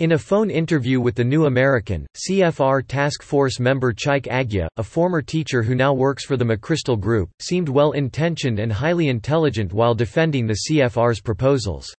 In 0.00 0.12
a 0.12 0.18
phone 0.18 0.48
interview 0.48 0.98
with 0.98 1.14
The 1.14 1.24
New 1.24 1.44
American, 1.44 2.06
CFR 2.16 2.86
Task 2.86 3.22
Force 3.22 3.60
member 3.60 3.92
Chike 3.92 4.28
Aguh, 4.28 4.68
a 4.78 4.82
former 4.82 5.20
teacher 5.20 5.62
who 5.62 5.74
now 5.74 5.92
works 5.92 6.24
for 6.24 6.38
the 6.38 6.44
McChrystal 6.44 6.98
Group, 6.98 7.28
seemed 7.38 7.68
well-intentioned 7.68 8.58
and 8.60 8.72
highly 8.72 9.08
intelligent 9.08 9.74
while 9.74 9.94
defending 9.94 10.46
the 10.46 10.60
CFR's 10.66 11.20
proposals. 11.20 11.92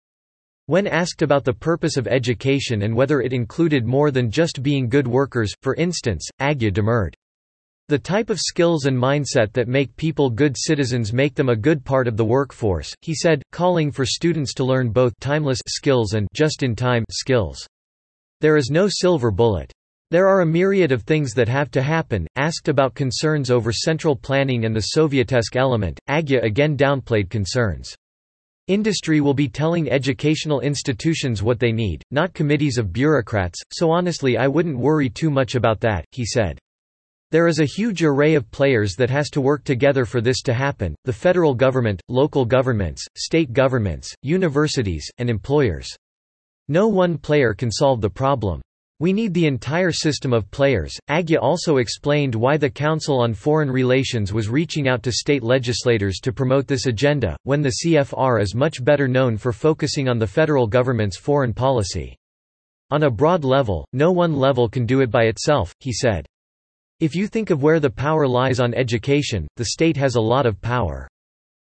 When 0.71 0.87
asked 0.87 1.23
about 1.23 1.43
the 1.43 1.53
purpose 1.53 1.97
of 1.97 2.07
education 2.07 2.83
and 2.83 2.95
whether 2.95 3.23
it 3.23 3.33
included 3.33 3.85
more 3.85 4.12
than 4.12 4.31
just 4.31 4.62
being 4.62 4.89
good 4.89 5.09
workers, 5.09 5.53
for 5.62 5.75
instance, 5.75 6.25
Aguh 6.41 6.73
demurred. 6.73 7.17
The 7.89 7.99
type 7.99 8.31
of 8.31 8.39
skills 8.39 8.85
and 8.85 8.97
mindset 8.97 9.53
that 9.55 9.67
make 9.67 9.97
people 9.97 10.31
good 10.31 10.55
citizens 10.57 11.12
make 11.12 11.35
them 11.35 11.49
a 11.49 11.57
good 11.57 11.85
part 11.85 12.07
of 12.07 12.17
the 12.17 12.25
workforce, 12.25 12.95
he 13.03 13.17
said, 13.17 13.43
calling 13.50 13.91
for 13.91 14.07
students 14.07 14.55
to 14.55 14.65
learn 14.65 14.91
both 14.91 15.12
timeless 15.19 15.59
skills 15.67 16.12
and 16.12 16.29
just-in-time 16.35 17.05
skills. 17.11 17.67
There 18.41 18.57
is 18.57 18.71
no 18.71 18.87
silver 18.89 19.33
bullet. 19.33 19.73
There 20.12 20.29
are 20.29 20.43
a 20.43 20.47
myriad 20.47 20.93
of 20.93 21.03
things 21.03 21.33
that 21.33 21.49
have 21.49 21.73
to 21.73 21.83
happen. 21.83 22.29
Asked 22.37 22.69
about 22.69 22.95
concerns 22.95 23.50
over 23.50 23.73
central 23.73 24.15
planning 24.15 24.67
and 24.67 24.77
the 24.77 24.91
Sovietesque 24.97 25.57
element, 25.57 25.99
Aguh 26.09 26.45
again 26.45 26.77
downplayed 26.77 27.29
concerns. 27.29 27.97
Industry 28.71 29.21
will 29.21 29.35
be 29.35 29.49
telling 29.49 29.91
educational 29.91 30.61
institutions 30.61 31.43
what 31.43 31.59
they 31.59 31.73
need, 31.73 32.05
not 32.12 32.35
committees 32.35 32.79
of 32.79 32.93
bureaucrats, 32.93 33.59
so 33.73 33.91
honestly 33.91 34.39
I 34.39 34.47
wouldn't 34.47 34.79
worry 34.79 35.11
too 35.11 35.29
much 35.29 35.57
about 35.57 35.81
that, 35.81 36.05
he 36.12 36.25
said. 36.25 36.57
There 37.33 37.49
is 37.49 37.59
a 37.59 37.65
huge 37.65 38.05
array 38.05 38.37
of 38.37 38.49
players 38.53 38.95
that 38.95 39.11
has 39.11 39.29
to 39.31 39.41
work 39.41 39.65
together 39.65 40.05
for 40.05 40.21
this 40.21 40.41
to 40.43 40.55
happen, 40.55 40.95
the 41.05 41.12
federal 41.12 41.53
government, 41.53 42.00
local 42.09 42.45
governments, 42.45 43.05
state 43.17 43.53
governments, 43.53 44.15
universities, 44.23 45.11
and 45.19 45.29
employers. 45.29 45.89
No 46.69 46.87
one 46.87 47.19
player 47.19 47.55
can 47.55 47.73
solve 47.73 48.00
the 48.00 48.09
problem. 48.09 48.62
We 49.00 49.14
need 49.14 49.33
the 49.33 49.47
entire 49.47 49.92
system 49.92 50.35
of 50.35 50.50
players. 50.50 50.95
Aguh 51.09 51.38
also 51.40 51.78
explained 51.78 52.35
why 52.35 52.59
the 52.59 52.69
Council 52.69 53.19
on 53.19 53.33
Foreign 53.33 53.71
Relations 53.71 54.30
was 54.30 54.50
reaching 54.50 54.88
out 54.88 55.02
to 55.04 55.11
state 55.11 55.42
legislators 55.42 56.19
to 56.21 56.35
promote 56.35 56.66
this 56.66 56.85
agenda, 56.85 57.35
when 57.45 57.62
the 57.62 57.76
CFR 57.83 58.42
is 58.42 58.54
much 58.54 58.85
better 58.85 59.09
known 59.09 59.38
for 59.38 59.54
focusing 59.54 60.07
on 60.07 60.19
the 60.19 60.26
federal 60.26 60.66
government's 60.66 61.16
foreign 61.16 61.54
policy. 61.54 62.14
On 62.90 63.04
a 63.04 63.11
broad 63.11 63.42
level, 63.42 63.87
no 63.95 64.12
one 64.12 64.37
level 64.37 64.69
can 64.69 64.85
do 64.85 65.00
it 65.00 65.11
by 65.11 65.25
itself, 65.25 65.75
he 65.80 65.95
said. 65.95 66.26
If 67.00 67.14
you 67.14 67.26
think 67.26 67.49
of 67.49 67.62
where 67.62 67.80
the 67.80 67.88
power 67.88 68.28
lies 68.28 68.61
on 68.61 68.75
education, 68.75 69.49
the 69.57 69.64
state 69.64 69.97
has 69.97 70.16
a 70.16 70.21
lot 70.21 70.45
of 70.45 70.61
power. 70.61 71.09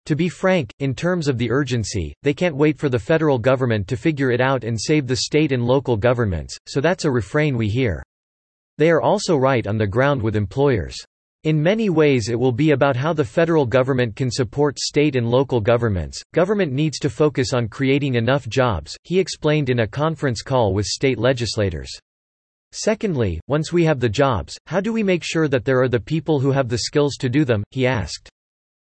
To 0.06 0.14
be 0.14 0.28
frank, 0.28 0.70
in 0.80 0.94
terms 0.94 1.28
of 1.28 1.38
the 1.38 1.50
urgency, 1.50 2.14
they 2.22 2.34
can't 2.34 2.56
wait 2.56 2.78
for 2.78 2.90
the 2.90 2.98
federal 2.98 3.38
government 3.38 3.88
to 3.88 3.96
figure 3.96 4.30
it 4.30 4.40
out 4.40 4.62
and 4.62 4.78
save 4.78 5.06
the 5.06 5.16
state 5.16 5.50
and 5.50 5.64
local 5.64 5.96
governments, 5.96 6.58
so 6.66 6.82
that's 6.82 7.06
a 7.06 7.10
refrain 7.10 7.56
we 7.56 7.68
hear. 7.68 8.02
They 8.76 8.90
are 8.90 9.00
also 9.00 9.36
right 9.36 9.66
on 9.66 9.78
the 9.78 9.86
ground 9.86 10.20
with 10.20 10.36
employers. 10.36 10.94
In 11.44 11.62
many 11.62 11.88
ways 11.88 12.28
it 12.28 12.38
will 12.38 12.52
be 12.52 12.72
about 12.72 12.96
how 12.96 13.14
the 13.14 13.24
federal 13.24 13.64
government 13.64 14.14
can 14.14 14.30
support 14.30 14.78
state 14.78 15.16
and 15.16 15.30
local 15.30 15.60
governments. 15.60 16.20
Government 16.34 16.72
needs 16.72 16.98
to 16.98 17.08
focus 17.08 17.54
on 17.54 17.68
creating 17.68 18.16
enough 18.16 18.46
jobs, 18.46 18.94
he 19.04 19.18
explained 19.18 19.70
in 19.70 19.80
a 19.80 19.86
conference 19.86 20.42
call 20.42 20.74
with 20.74 20.84
state 20.84 21.18
legislators. 21.18 21.90
Secondly, 22.72 23.40
once 23.46 23.72
we 23.72 23.84
have 23.84 24.00
the 24.00 24.08
jobs, 24.08 24.58
how 24.66 24.80
do 24.80 24.92
we 24.92 25.02
make 25.02 25.22
sure 25.24 25.48
that 25.48 25.64
there 25.64 25.80
are 25.80 25.88
the 25.88 25.98
people 26.00 26.40
who 26.40 26.50
have 26.50 26.68
the 26.68 26.78
skills 26.78 27.16
to 27.20 27.30
do 27.30 27.46
them, 27.46 27.64
he 27.70 27.86
asked. 27.86 28.28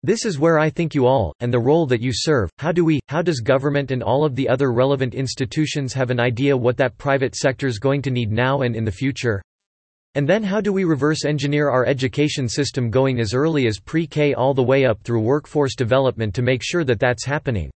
This 0.04 0.26
is 0.26 0.38
where 0.38 0.58
I 0.58 0.68
think 0.68 0.94
you 0.94 1.06
all, 1.06 1.34
and 1.40 1.50
the 1.50 1.58
role 1.58 1.86
that 1.86 2.02
you 2.02 2.10
serve, 2.12 2.50
how 2.58 2.72
do 2.72 2.84
we, 2.84 3.00
how 3.08 3.22
does 3.22 3.40
government 3.40 3.90
and 3.90 4.02
all 4.02 4.26
of 4.26 4.36
the 4.36 4.46
other 4.46 4.70
relevant 4.70 5.14
institutions 5.14 5.94
have 5.94 6.10
an 6.10 6.20
idea 6.20 6.54
what 6.54 6.76
that 6.76 6.98
private 6.98 7.34
sector's 7.34 7.78
going 7.78 8.02
to 8.02 8.10
need 8.10 8.30
now 8.30 8.60
and 8.60 8.76
in 8.76 8.84
the 8.84 8.92
future? 8.92 9.40
And 10.14 10.28
then 10.28 10.42
how 10.42 10.60
do 10.60 10.74
we 10.74 10.84
reverse 10.84 11.24
engineer 11.24 11.70
our 11.70 11.86
education 11.86 12.50
system 12.50 12.90
going 12.90 13.18
as 13.18 13.32
early 13.32 13.66
as 13.66 13.80
pre-K 13.80 14.34
all 14.34 14.52
the 14.52 14.62
way 14.62 14.84
up 14.84 15.02
through 15.04 15.22
workforce 15.22 15.74
development 15.74 16.34
to 16.34 16.42
make 16.42 16.60
sure 16.62 16.84
that 16.84 17.00
that's 17.00 17.24
happening? 17.24 17.70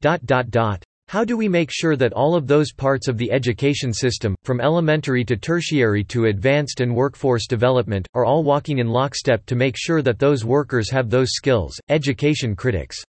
Dot 0.00 0.24
dot 0.26 0.52
dot. 0.52 0.84
How 1.08 1.24
do 1.24 1.38
we 1.38 1.48
make 1.48 1.70
sure 1.72 1.96
that 1.96 2.12
all 2.12 2.34
of 2.34 2.46
those 2.46 2.70
parts 2.70 3.08
of 3.08 3.16
the 3.16 3.32
education 3.32 3.94
system, 3.94 4.36
from 4.44 4.60
elementary 4.60 5.24
to 5.24 5.38
tertiary 5.38 6.04
to 6.04 6.26
advanced 6.26 6.82
and 6.82 6.94
workforce 6.94 7.46
development, 7.46 8.06
are 8.12 8.26
all 8.26 8.44
walking 8.44 8.76
in 8.76 8.88
lockstep 8.88 9.46
to 9.46 9.56
make 9.56 9.74
sure 9.74 10.02
that 10.02 10.18
those 10.18 10.44
workers 10.44 10.90
have 10.90 11.08
those 11.08 11.30
skills? 11.30 11.80
Education 11.88 12.54
critics. 12.54 13.02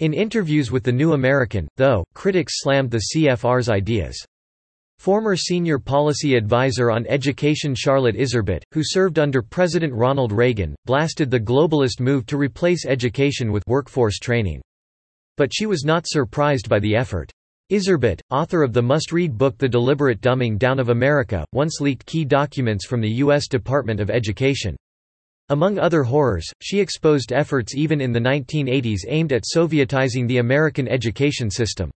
In 0.00 0.12
interviews 0.12 0.72
with 0.72 0.82
The 0.82 0.90
New 0.90 1.12
American, 1.12 1.68
though, 1.76 2.02
critics 2.14 2.54
slammed 2.56 2.90
the 2.90 3.02
CFR's 3.14 3.68
ideas. 3.68 4.18
Former 4.98 5.36
senior 5.36 5.78
policy 5.78 6.34
advisor 6.34 6.90
on 6.90 7.06
education 7.06 7.76
Charlotte 7.76 8.16
Iserbyt, 8.16 8.64
who 8.72 8.82
served 8.82 9.20
under 9.20 9.40
President 9.40 9.94
Ronald 9.94 10.32
Reagan, 10.32 10.74
blasted 10.84 11.30
the 11.30 11.38
globalist 11.38 12.00
move 12.00 12.26
to 12.26 12.36
replace 12.36 12.86
education 12.86 13.52
with 13.52 13.62
workforce 13.68 14.18
training. 14.18 14.60
But 15.40 15.54
she 15.54 15.64
was 15.64 15.86
not 15.86 16.06
surprised 16.06 16.68
by 16.68 16.80
the 16.80 16.94
effort. 16.94 17.32
Iserbyt, 17.72 18.20
author 18.30 18.62
of 18.62 18.74
the 18.74 18.82
must-read 18.82 19.38
book 19.38 19.56
The 19.56 19.70
Deliberate 19.70 20.20
Dumbing 20.20 20.58
Down 20.58 20.78
of 20.78 20.90
America, 20.90 21.46
once 21.54 21.80
leaked 21.80 22.04
key 22.04 22.26
documents 22.26 22.84
from 22.84 23.00
the 23.00 23.08
U.S. 23.08 23.48
Department 23.48 24.00
of 24.00 24.10
Education. 24.10 24.76
Among 25.48 25.78
other 25.78 26.02
horrors, 26.02 26.46
she 26.60 26.78
exposed 26.78 27.32
efforts 27.32 27.74
even 27.74 28.02
in 28.02 28.12
the 28.12 28.20
1980s 28.20 29.06
aimed 29.08 29.32
at 29.32 29.44
Sovietizing 29.44 30.28
the 30.28 30.40
American 30.40 30.86
education 30.86 31.50
system. 31.50 31.90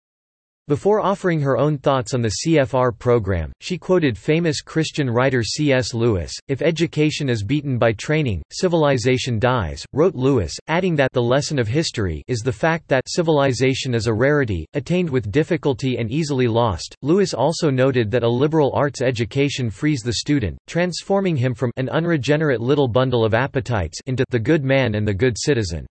Before 0.68 1.01
offering 1.01 1.41
her 1.41 1.58
own 1.58 1.80
thoughts 1.80 2.13
on 2.13 2.22
the 2.22 2.34
CFR 2.46 2.98
program, 2.98 3.51
she 3.60 3.80
quoted 3.80 4.15
famous 4.15 4.62
Christian 4.62 5.10
writer 5.10 5.44
C.S. 5.44 5.96
Lewis, 5.96 6.32
If 6.48 6.62
education 6.62 7.30
is 7.30 7.44
beaten 7.44 7.80
by 7.80 7.94
training, 7.94 8.44
civilization 8.51 9.39
dies, 9.39 9.84
wrote 9.91 10.13
Lewis, 10.13 10.56
adding 10.68 10.96
that 10.98 11.13
the 11.13 11.22
lesson 11.22 11.58
of 11.58 11.68
history 11.68 12.24
is 12.27 12.39
the 12.39 12.53
fact 12.53 12.88
that 12.89 13.10
civilization 13.10 13.96
is 13.96 14.06
a 14.06 14.13
rarity, 14.13 14.68
attained 14.74 15.10
with 15.10 15.32
difficulty 15.32 15.98
and 15.98 16.12
easily 16.12 16.48
lost. 16.48 16.96
Lewis 17.01 17.34
also 17.34 17.72
noted 17.72 18.12
that 18.12 18.24
a 18.24 18.30
liberal 18.30 18.72
arts 18.75 19.01
education 19.01 19.72
frees 19.72 20.01
the 20.01 20.13
student, 20.13 20.60
transforming 20.68 21.36
him 21.36 21.56
from 21.56 21.72
an 21.77 21.89
unregenerate 21.89 22.62
little 22.62 22.88
bundle 22.88 23.25
of 23.25 23.34
appetites 23.34 24.00
into 24.06 24.24
the 24.30 24.39
good 24.39 24.63
man 24.63 24.94
and 24.94 25.08
the 25.08 25.13
good 25.13 25.38
citizen. 25.39 25.88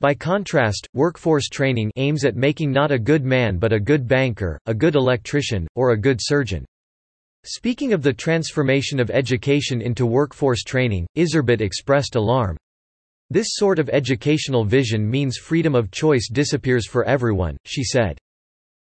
By 0.00 0.14
contrast, 0.14 0.88
workforce 0.94 1.50
training 1.50 1.92
aims 1.96 2.24
at 2.24 2.34
making 2.34 2.72
not 2.72 2.90
a 2.90 2.98
good 2.98 3.22
man 3.22 3.58
but 3.58 3.74
a 3.74 3.78
good 3.78 4.08
banker, 4.08 4.58
a 4.64 4.72
good 4.72 4.94
electrician, 4.94 5.68
or 5.74 5.90
a 5.90 6.00
good 6.00 6.20
surgeon. 6.22 6.64
Speaking 7.44 7.92
of 7.92 8.00
the 8.00 8.14
transformation 8.14 8.98
of 8.98 9.10
education 9.10 9.82
into 9.82 10.06
workforce 10.06 10.62
training, 10.62 11.06
Iserbyt 11.18 11.60
expressed 11.60 12.16
alarm. 12.16 12.56
This 13.28 13.48
sort 13.50 13.78
of 13.78 13.90
educational 13.90 14.64
vision 14.64 15.06
means 15.06 15.36
freedom 15.36 15.74
of 15.74 15.90
choice 15.90 16.30
disappears 16.32 16.86
for 16.86 17.04
everyone, 17.04 17.58
she 17.66 17.84
said. 17.84 18.16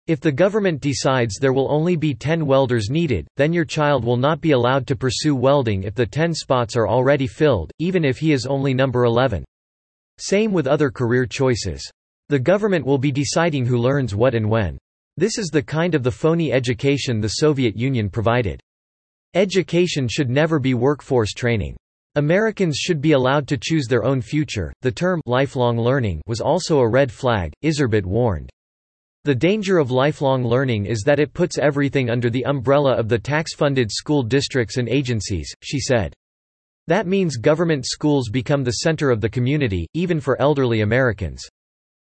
If 0.05 0.19
the 0.21 0.31
government 0.31 0.81
decides 0.81 1.37
there 1.39 1.51
will 1.51 1.71
only 1.71 1.95
be 1.95 2.13
10 2.13 2.45
welders 2.45 2.91
needed, 2.91 3.27
then 3.37 3.53
your 3.53 3.65
child 3.65 4.05
will 4.05 4.17
not 4.17 4.39
be 4.39 4.51
allowed 4.51 4.85
to 4.85 4.95
pursue 4.95 5.35
welding 5.35 5.81
if 5.81 5.95
the 5.95 6.05
10 6.05 6.35
spots 6.35 6.75
are 6.75 6.87
already 6.87 7.25
filled, 7.25 7.71
even 7.79 8.05
if 8.05 8.19
he 8.19 8.33
is 8.33 8.45
only 8.45 8.75
number 8.75 9.03
11. 9.03 9.43
Same 10.19 10.51
with 10.51 10.67
other 10.67 10.89
career 10.89 11.25
choices. 11.25 11.89
The 12.29 12.39
government 12.39 12.85
will 12.85 12.97
be 12.97 13.11
deciding 13.11 13.65
who 13.65 13.77
learns 13.77 14.15
what 14.15 14.35
and 14.35 14.49
when. 14.49 14.77
This 15.15 15.37
is 15.37 15.47
the 15.47 15.63
kind 15.63 15.95
of 15.95 16.03
the 16.03 16.11
phony 16.11 16.51
education 16.51 17.21
the 17.21 17.27
Soviet 17.27 17.75
Union 17.77 18.09
provided. 18.09 18.59
Education 19.33 20.07
should 20.07 20.29
never 20.29 20.59
be 20.59 20.73
workforce 20.73 21.33
training. 21.33 21.75
Americans 22.15 22.77
should 22.77 22.99
be 22.99 23.11
allowed 23.11 23.47
to 23.47 23.57
choose 23.57 23.85
their 23.87 24.03
own 24.03 24.21
future. 24.21 24.73
The 24.81 24.91
term 24.91 25.21
lifelong 25.25 25.77
learning 25.77 26.21
was 26.25 26.41
also 26.41 26.79
a 26.79 26.89
red 26.89 27.11
flag, 27.11 27.53
Iserbyt 27.63 28.05
warned. 28.05 28.49
The 29.23 29.35
danger 29.35 29.77
of 29.77 29.91
lifelong 29.91 30.43
learning 30.43 30.85
is 30.85 31.03
that 31.05 31.19
it 31.19 31.33
puts 31.33 31.57
everything 31.57 32.09
under 32.09 32.29
the 32.29 32.45
umbrella 32.45 32.93
of 32.93 33.09
the 33.09 33.19
tax-funded 33.19 33.91
school 33.91 34.23
districts 34.23 34.77
and 34.77 34.89
agencies, 34.89 35.53
she 35.61 35.79
said. 35.79 36.13
That 36.87 37.05
means 37.05 37.35
government 37.35 37.85
schools 37.85 38.29
become 38.29 38.63
the 38.63 38.79
center 38.83 39.11
of 39.11 39.19
the 39.19 39.29
community, 39.29 39.87
even 39.93 40.21
for 40.21 40.41
elderly 40.41 40.81
Americans. 40.81 41.43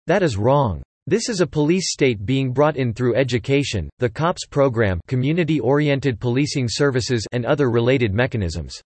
That 0.06 0.22
is 0.22 0.36
wrong. 0.36 0.82
This 1.08 1.28
is 1.28 1.40
a 1.40 1.46
police 1.46 1.90
state 1.92 2.24
being 2.24 2.52
brought 2.52 2.76
in 2.76 2.94
through 2.94 3.16
education, 3.16 3.90
the 3.98 4.08
COPS 4.08 4.46
program 4.46 5.00
community-oriented 5.08 6.20
policing 6.20 6.68
services 6.68 7.26
and 7.32 7.44
other 7.44 7.68
related 7.68 8.14
mechanisms. 8.14 8.80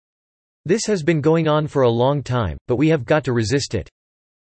This 0.65 0.85
has 0.85 1.01
been 1.01 1.19
going 1.19 1.47
on 1.47 1.65
for 1.65 1.81
a 1.81 1.89
long 1.89 2.21
time, 2.21 2.59
but 2.67 2.75
we 2.75 2.89
have 2.89 3.05
got 3.05 3.23
to 3.23 3.33
resist 3.33 3.73
it. 3.73 3.89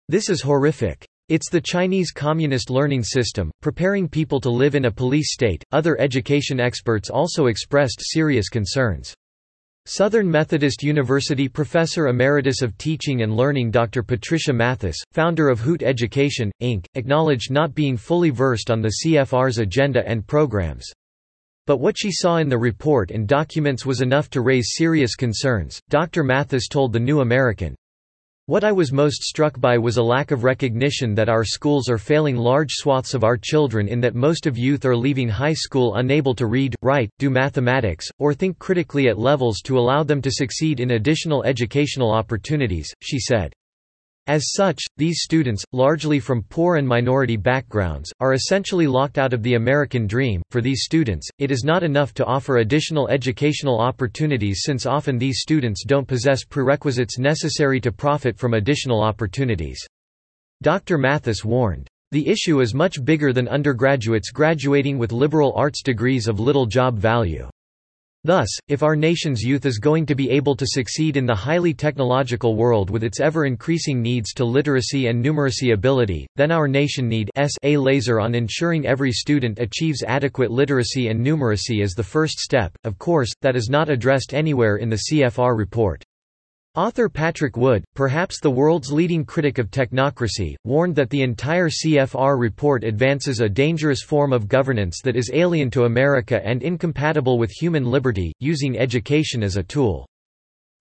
This 0.09 0.31
is 0.31 0.43
horrific. 0.43 1.05
It's 1.29 1.51
the 1.51 1.61
Chinese 1.61 2.13
communist 2.13 2.71
learning 2.71 3.03
system, 3.03 3.51
preparing 3.63 4.09
people 4.09 4.41
to 4.43 4.51
live 4.51 4.77
in 4.77 4.85
a 4.85 4.93
police 4.93 5.33
state. 5.33 5.65
Other 5.73 6.01
education 6.01 6.61
experts 6.61 7.11
also 7.11 7.47
expressed 7.47 8.01
serious 8.01 8.49
concerns. 8.49 9.13
Southern 9.89 10.29
Methodist 10.29 10.83
University 10.83 11.49
Professor 11.49 12.09
Emeritus 12.09 12.61
of 12.61 12.77
Teaching 12.77 13.23
and 13.23 13.37
Learning 13.37 13.71
Dr. 13.71 14.03
Patricia 14.03 14.53
Mathes, 14.53 15.01
founder 15.13 15.49
of 15.49 15.61
Hoot 15.61 15.85
Education, 15.85 16.51
Inc., 16.61 16.87
acknowledged 16.97 17.53
not 17.53 17.73
being 17.73 17.97
fully 17.97 18.31
versed 18.31 18.69
on 18.69 18.83
the 18.83 18.95
CFR's 19.05 19.59
agenda 19.59 20.03
and 20.05 20.27
programs. 20.27 20.91
But 21.67 21.79
what 21.79 21.97
she 21.97 22.11
saw 22.11 22.39
in 22.39 22.49
the 22.49 22.59
report 22.59 23.13
and 23.13 23.29
documents 23.29 23.87
was 23.87 24.01
enough 24.01 24.29
to 24.31 24.41
raise 24.41 24.75
serious 24.75 25.15
concerns, 25.15 25.81
Dr. 25.89 26.25
Mathes 26.25 26.67
told 26.69 26.93
The 26.93 26.99
New 26.99 27.21
American. 27.21 27.77
What 28.49 28.63
I 28.63 28.71
was 28.71 28.93
most 28.93 29.25
struck 29.25 29.61
by 29.61 29.77
was 29.77 29.97
a 29.97 30.03
lack 30.05 30.31
of 30.31 30.45
recognition 30.45 31.17
that 31.17 31.29
our 31.29 31.43
schools 31.43 31.89
are 31.89 31.99
failing 31.99 32.37
large 32.37 32.71
swaths 32.71 33.13
of 33.13 33.25
our 33.25 33.37
children 33.37 33.89
in 33.89 34.01
that 34.03 34.15
most 34.15 34.47
of 34.47 34.57
youth 34.57 34.85
are 34.85 34.97
leaving 34.97 35.29
high 35.29 35.53
school 35.53 35.97
unable 35.97 36.33
to 36.37 36.47
read, 36.47 36.77
write, 36.81 37.11
do 37.19 37.29
mathematics, 37.29 38.07
or 38.21 38.33
think 38.33 38.57
critically 38.61 39.09
at 39.09 39.19
levels 39.19 39.61
to 39.63 39.77
allow 39.77 40.05
them 40.05 40.23
to 40.23 40.31
succeed 40.31 40.79
in 40.79 40.93
additional 40.93 41.43
educational 41.43 42.13
opportunities, 42.13 42.95
she 43.03 43.19
said. 43.19 43.53
As 44.29 44.53
such, 44.53 44.83
these 44.97 45.23
students, 45.23 45.63
largely 45.73 46.19
from 46.19 46.43
poor 46.43 46.77
and 46.77 46.89
minority 46.89 47.37
backgrounds, 47.37 48.11
are 48.19 48.33
essentially 48.33 48.89
locked 48.89 49.19
out 49.19 49.33
of 49.33 49.45
the 49.45 49.55
American 49.55 50.09
dream. 50.09 50.43
For 50.51 50.61
these 50.61 50.83
students, 50.83 51.29
it 51.39 51.53
is 51.53 51.63
not 51.63 51.85
enough 51.85 52.13
to 52.15 52.25
offer 52.25 52.57
additional 52.57 53.07
educational 53.07 53.79
opportunities 53.79 54.63
since 54.65 54.85
often 54.85 55.17
these 55.17 55.43
students 55.43 55.85
don't 55.85 56.09
possess 56.09 56.43
prerequisites 56.43 57.21
necessary 57.21 57.81
to 57.83 57.93
profit 57.93 58.37
from 58.37 58.55
additional 58.55 59.01
opportunities. 59.01 59.79
Dr. 60.61 60.99
Mathes 60.99 61.45
warned, 61.45 61.87
The 62.11 62.27
issue 62.29 62.61
is 62.61 62.75
much 62.75 63.05
bigger 63.05 63.33
than 63.33 63.47
undergraduates 63.47 64.33
graduating 64.33 64.99
with 64.99 65.13
liberal 65.13 65.53
arts 65.55 65.83
degrees 65.83 66.27
of 66.27 66.41
little 66.41 66.67
job 66.67 66.99
value. 66.99 67.49
Thus, 68.27 68.49
if 68.67 68.83
our 68.83 68.97
nation's 68.97 69.45
youth 69.45 69.67
is 69.67 69.79
going 69.79 70.05
to 70.07 70.17
be 70.17 70.31
able 70.31 70.57
to 70.57 70.67
succeed 70.67 71.17
in 71.17 71.27
the 71.27 71.35
highly 71.37 71.73
technological 71.73 72.57
world 72.57 72.91
with 72.91 73.05
its 73.05 73.21
ever-increasing 73.21 74.03
needs 74.03 74.33
to 74.33 74.45
literacy 74.45 75.07
and 75.07 75.25
numeracy 75.25 75.75
ability, 75.75 76.27
then 76.35 76.51
our 76.51 76.67
nation 76.67 77.07
need 77.07 77.31
a 77.63 77.77
laser 77.77 78.19
on 78.19 78.35
ensuring 78.35 78.85
every 78.85 79.13
student 79.13 79.61
achieves 79.61 80.03
adequate 80.03 80.51
literacy 80.51 81.07
and 81.07 81.25
numeracy 81.25 81.85
as 81.85 81.93
the 81.93 82.03
first 82.03 82.41
step, 82.41 82.77
of 82.83 82.99
course, 82.99 83.31
that 83.43 83.55
is 83.55 83.69
not 83.71 83.89
addressed 83.89 84.35
anywhere 84.35 84.79
in 84.79 84.89
the 84.89 85.03
CFR 85.09 85.57
report. 85.57 86.03
Author 86.77 87.09
Patrick 87.09 87.57
Wood, 87.57 87.87
perhaps 87.95 88.39
the 88.39 88.51
world's 88.51 88.93
leading 88.93 89.25
critic 89.25 89.57
of 89.57 89.71
technocracy, 89.71 90.57
warned 90.65 90.95
that 90.97 91.09
the 91.09 91.23
entire 91.23 91.71
CFR 91.71 92.39
report 92.39 92.85
advances 92.85 93.41
a 93.41 93.49
dangerous 93.49 94.03
form 94.03 94.31
of 94.31 94.47
governance 94.47 95.01
that 95.03 95.17
is 95.17 95.31
alien 95.33 95.71
to 95.71 95.85
America 95.85 96.39
and 96.45 96.63
incompatible 96.63 97.39
with 97.39 97.51
human 97.51 97.87
liberty, 97.87 98.31
using 98.41 98.79
education 98.79 99.43
as 99.43 99.57
a 99.57 99.63
tool. 99.63 100.07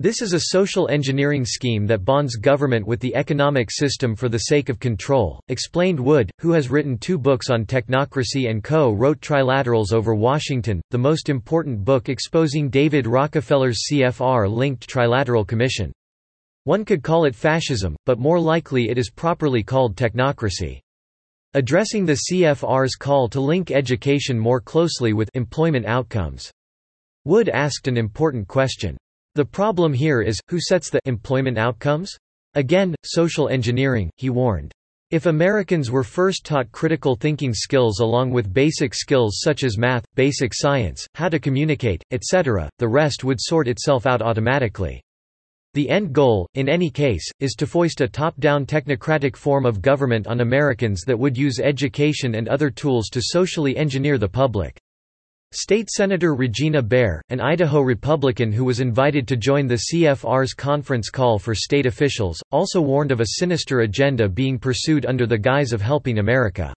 This 0.01 0.21
is 0.21 0.33
a 0.33 0.47
social 0.47 0.89
engineering 0.89 1.45
scheme 1.45 1.87
that 1.87 2.03
bonds 2.03 2.35
government 2.35 2.85
with 2.85 2.99
the 2.99 3.15
economic 3.15 3.71
system 3.71 4.13
for 4.13 4.27
the 4.27 4.39
sake 4.39 4.67
of 4.67 4.77
control, 4.77 5.39
explained 5.47 5.97
Wood, 5.97 6.29
who 6.41 6.51
has 6.51 6.69
written 6.69 6.97
two 6.97 7.17
books 7.17 7.49
on 7.49 7.63
technocracy 7.65 8.49
and 8.49 8.61
co-wrote 8.61 9.21
Trilaterals 9.21 9.93
over 9.93 10.13
Washington, 10.13 10.81
the 10.91 10.97
most 10.97 11.29
important 11.29 11.85
book 11.85 12.09
exposing 12.09 12.69
David 12.69 13.07
Rockefeller's 13.07 13.83
CFR-linked 13.89 14.85
Trilateral 14.85 15.47
Commission. 15.47 15.93
One 16.65 16.83
could 16.83 17.01
call 17.01 17.23
it 17.23 17.33
fascism, 17.33 17.95
but 18.05 18.19
more 18.19 18.39
likely 18.39 18.89
it 18.89 18.97
is 18.97 19.09
properly 19.09 19.63
called 19.63 19.95
technocracy. 19.95 20.81
Addressing 21.53 22.05
the 22.05 22.19
CFR's 22.29 22.97
call 22.97 23.29
to 23.29 23.39
link 23.39 23.71
education 23.71 24.37
more 24.37 24.59
closely 24.59 25.13
with 25.13 25.29
employment 25.35 25.85
outcomes. 25.85 26.51
Wood 27.23 27.47
asked 27.47 27.87
an 27.87 27.95
important 27.95 28.49
question. 28.49 28.97
The 29.35 29.43
problem 29.43 29.93
here 29.93 30.21
is, 30.21 30.39
who 30.47 30.61
sets 30.61 30.89
the 30.89 31.01
employment 31.03 31.57
outcomes? 31.57 32.17
Again, 32.53 32.95
social 33.03 33.49
engineering, 33.49 34.09
he 34.15 34.29
warned. 34.29 34.71
If 35.11 35.25
Americans 35.25 35.91
were 35.91 36.05
first 36.05 36.45
taught 36.45 36.71
critical 36.71 37.17
thinking 37.17 37.53
skills 37.53 37.99
along 37.99 38.31
with 38.31 38.53
basic 38.53 38.93
skills 38.93 39.41
such 39.43 39.65
as 39.65 39.77
math, 39.77 40.05
basic 40.15 40.53
science, 40.53 41.05
how 41.15 41.27
to 41.27 41.37
communicate, 41.37 42.01
etc., 42.11 42.69
the 42.79 42.87
rest 42.87 43.25
would 43.25 43.41
sort 43.41 43.67
itself 43.67 44.05
out 44.05 44.21
automatically. 44.21 45.01
The 45.73 45.89
end 45.89 46.13
goal, 46.13 46.47
in 46.53 46.69
any 46.69 46.89
case, 46.89 47.29
is 47.41 47.55
to 47.55 47.67
foist 47.67 47.99
a 47.99 48.07
top-down 48.07 48.65
technocratic 48.65 49.35
form 49.35 49.65
of 49.65 49.81
government 49.81 50.27
on 50.27 50.39
Americans 50.39 51.01
that 51.01 51.19
would 51.19 51.37
use 51.37 51.59
education 51.59 52.35
and 52.35 52.47
other 52.47 52.69
tools 52.69 53.09
to 53.09 53.21
socially 53.21 53.75
engineer 53.75 54.17
the 54.17 54.29
public. 54.29 54.79
State 55.51 55.89
Senator 55.89 56.35
Regina 56.35 56.81
Bayer, 56.81 57.21
an 57.29 57.39
Idaho 57.39 57.81
Republican 57.81 58.51
who 58.51 58.65
was 58.65 58.79
invited 58.79 59.27
to 59.27 59.37
join 59.37 59.67
the 59.67 59.83
CFR's 59.91 60.53
conference 60.53 61.09
call 61.09 61.39
for 61.39 61.55
state 61.55 61.85
officials, 61.85 62.41
also 62.51 62.81
warned 62.81 63.11
of 63.11 63.21
a 63.21 63.27
sinister 63.37 63.81
agenda 63.81 64.27
being 64.27 64.59
pursued 64.59 65.05
under 65.05 65.25
the 65.25 65.37
guise 65.37 65.71
of 65.71 65.81
helping 65.81 66.19
America. 66.19 66.73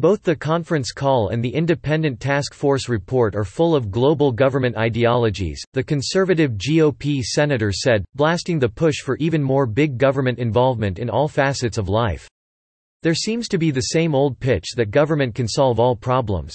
Both 0.00 0.22
the 0.22 0.36
conference 0.36 0.92
call 0.92 1.30
and 1.30 1.44
the 1.44 1.52
Independent 1.52 2.20
Task 2.20 2.54
Force 2.54 2.88
report 2.88 3.34
are 3.34 3.44
full 3.44 3.74
of 3.74 3.90
global 3.90 4.30
government 4.30 4.76
ideologies, 4.76 5.60
the 5.72 5.82
conservative 5.82 6.52
GOP 6.52 7.20
senator 7.20 7.72
said, 7.72 8.04
blasting 8.14 8.60
the 8.60 8.68
push 8.68 8.98
for 8.98 9.16
even 9.16 9.42
more 9.42 9.66
big 9.66 9.98
government 9.98 10.38
involvement 10.38 11.00
in 11.00 11.10
all 11.10 11.26
facets 11.26 11.78
of 11.78 11.88
life. 11.88 12.28
There 13.02 13.14
seems 13.14 13.48
to 13.48 13.58
be 13.58 13.72
the 13.72 13.80
same 13.80 14.14
old 14.14 14.38
pitch 14.38 14.74
that 14.76 14.92
government 14.92 15.34
can 15.34 15.48
solve 15.48 15.80
all 15.80 15.96
problems. 15.96 16.54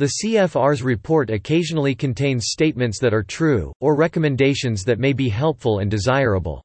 The 0.00 0.12
CFR's 0.24 0.82
report 0.82 1.28
occasionally 1.28 1.94
contains 1.94 2.46
statements 2.46 2.98
that 3.00 3.12
are 3.12 3.22
true, 3.22 3.70
or 3.82 3.94
recommendations 3.94 4.82
that 4.84 4.98
may 4.98 5.12
be 5.12 5.28
helpful 5.28 5.80
and 5.80 5.90
desirable. 5.90 6.64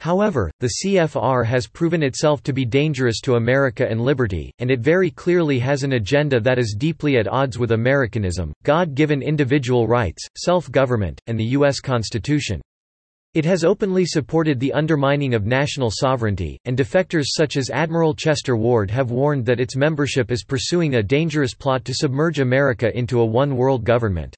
However, 0.00 0.50
the 0.60 0.70
CFR 0.82 1.44
has 1.44 1.66
proven 1.66 2.02
itself 2.02 2.42
to 2.44 2.54
be 2.54 2.64
dangerous 2.64 3.20
to 3.20 3.34
America 3.34 3.86
and 3.86 4.00
liberty, 4.00 4.50
and 4.60 4.70
it 4.70 4.80
very 4.80 5.10
clearly 5.10 5.58
has 5.58 5.82
an 5.82 5.92
agenda 5.92 6.40
that 6.40 6.58
is 6.58 6.74
deeply 6.78 7.18
at 7.18 7.28
odds 7.28 7.58
with 7.58 7.72
Americanism, 7.72 8.54
God-given 8.62 9.20
individual 9.20 9.86
rights, 9.86 10.26
self-government, 10.38 11.20
and 11.26 11.38
the 11.38 11.50
U.S. 11.58 11.80
Constitution. 11.80 12.62
It 13.34 13.44
has 13.46 13.64
openly 13.64 14.06
supported 14.06 14.60
the 14.60 14.72
undermining 14.72 15.34
of 15.34 15.44
national 15.44 15.90
sovereignty, 15.90 16.56
and 16.66 16.78
defectors 16.78 17.24
such 17.36 17.56
as 17.56 17.68
Admiral 17.68 18.14
Chester 18.14 18.56
Ward 18.56 18.92
have 18.92 19.10
warned 19.10 19.44
that 19.46 19.58
its 19.58 19.74
membership 19.74 20.30
is 20.30 20.44
pursuing 20.44 20.94
a 20.94 21.02
dangerous 21.02 21.52
plot 21.52 21.84
to 21.86 21.94
submerge 21.94 22.38
America 22.38 22.96
into 22.96 23.18
a 23.18 23.26
one-world 23.26 23.82
government. 23.82 24.36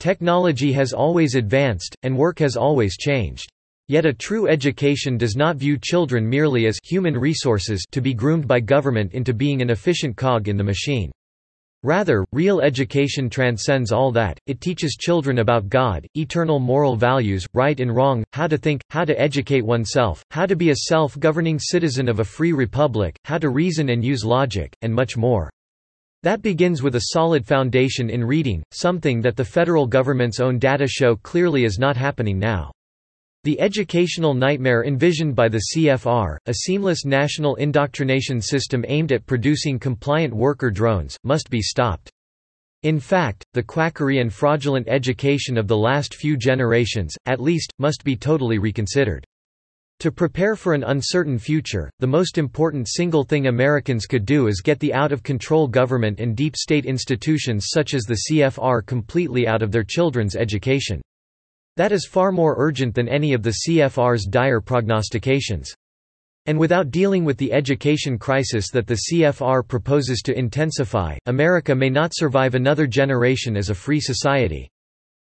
Technology 0.00 0.72
has 0.72 0.92
always 0.92 1.36
advanced, 1.36 1.94
and 2.02 2.16
work 2.16 2.40
has 2.40 2.56
always 2.56 2.96
changed. 2.96 3.48
Yet 3.86 4.04
a 4.04 4.12
true 4.12 4.48
education 4.48 5.16
does 5.16 5.36
not 5.36 5.56
view 5.56 5.78
children 5.80 6.28
merely 6.28 6.66
as 6.66 6.78
human 6.82 7.16
resources 7.16 7.84
to 7.92 8.00
be 8.00 8.14
groomed 8.14 8.48
by 8.48 8.58
government 8.58 9.12
into 9.12 9.32
being 9.32 9.62
an 9.62 9.70
efficient 9.70 10.16
cog 10.16 10.48
in 10.48 10.56
the 10.56 10.64
machine. 10.64 11.12
Rather, 11.84 12.24
real 12.32 12.60
education 12.60 13.30
transcends 13.30 13.92
all 13.92 14.10
that, 14.10 14.36
it 14.46 14.60
teaches 14.60 14.96
children 14.98 15.38
about 15.38 15.68
God, 15.68 16.04
eternal 16.16 16.58
moral 16.58 16.96
values, 16.96 17.46
right 17.54 17.78
and 17.78 17.94
wrong, 17.94 18.24
how 18.32 18.48
to 18.48 18.58
think, 18.58 18.82
how 18.90 19.04
to 19.04 19.20
educate 19.20 19.64
oneself, 19.64 20.24
how 20.32 20.44
to 20.44 20.56
be 20.56 20.70
a 20.70 20.86
self-governing 20.88 21.60
citizen 21.60 22.08
of 22.08 22.18
a 22.18 22.24
free 22.24 22.52
republic, 22.52 23.16
how 23.24 23.38
to 23.38 23.50
reason 23.50 23.90
and 23.90 24.04
use 24.04 24.24
logic, 24.24 24.74
and 24.82 24.92
much 24.92 25.16
more. 25.16 25.48
That 26.24 26.42
begins 26.42 26.82
with 26.82 26.96
a 26.96 27.10
solid 27.12 27.46
foundation 27.46 28.10
in 28.10 28.24
reading, 28.24 28.64
something 28.72 29.20
that 29.20 29.36
the 29.36 29.44
federal 29.44 29.86
government's 29.86 30.40
own 30.40 30.58
data 30.58 30.88
show 30.88 31.14
clearly 31.14 31.64
is 31.64 31.78
not 31.78 31.96
happening 31.96 32.40
now. 32.40 32.72
The 33.44 33.60
educational 33.60 34.34
nightmare 34.34 34.84
envisioned 34.84 35.36
by 35.36 35.48
the 35.48 35.62
CFR, 35.72 36.38
a 36.46 36.54
seamless 36.54 37.04
national 37.04 37.54
indoctrination 37.54 38.40
system 38.40 38.84
aimed 38.88 39.12
at 39.12 39.26
producing 39.26 39.78
compliant 39.78 40.34
worker 40.34 40.72
drones, 40.72 41.16
must 41.22 41.48
be 41.48 41.62
stopped. 41.62 42.10
In 42.82 42.98
fact, 42.98 43.44
the 43.54 43.62
quackery 43.62 44.18
and 44.18 44.32
fraudulent 44.32 44.88
education 44.88 45.56
of 45.56 45.68
the 45.68 45.76
last 45.76 46.16
few 46.16 46.36
generations, 46.36 47.14
at 47.26 47.40
least, 47.40 47.72
must 47.78 48.02
be 48.02 48.16
totally 48.16 48.58
reconsidered. 48.58 49.24
To 50.00 50.10
prepare 50.10 50.56
for 50.56 50.74
an 50.74 50.82
uncertain 50.84 51.38
future, 51.38 51.90
the 52.00 52.06
most 52.08 52.38
important 52.38 52.88
single 52.88 53.22
thing 53.22 53.46
Americans 53.46 54.06
could 54.06 54.24
do 54.24 54.48
is 54.48 54.60
get 54.60 54.80
the 54.80 54.94
out-of-control 54.94 55.68
government 55.68 56.18
and 56.18 56.36
deep 56.36 56.56
state 56.56 56.86
institutions 56.86 57.66
such 57.68 57.94
as 57.94 58.02
the 58.02 58.18
CFR 58.28 58.84
completely 58.84 59.46
out 59.46 59.62
of 59.62 59.70
their 59.70 59.84
children's 59.84 60.34
education. 60.34 61.00
That 61.78 61.92
is 61.92 62.08
far 62.10 62.32
more 62.32 62.56
urgent 62.58 62.96
than 62.96 63.08
any 63.08 63.34
of 63.34 63.44
the 63.44 63.54
CFR's 63.64 64.26
dire 64.26 64.60
prognostications. 64.60 65.72
And 66.46 66.58
without 66.58 66.90
dealing 66.90 67.24
with 67.24 67.36
the 67.36 67.52
education 67.52 68.18
crisis 68.18 68.72
that 68.72 68.88
the 68.88 68.98
CFR 69.08 69.62
proposes 69.68 70.20
to 70.22 70.36
intensify, 70.36 71.16
America 71.26 71.76
may 71.76 71.88
not 71.88 72.10
survive 72.16 72.56
another 72.56 72.88
generation 72.88 73.56
as 73.56 73.70
a 73.70 73.76
free 73.76 74.00
society. 74.00 74.68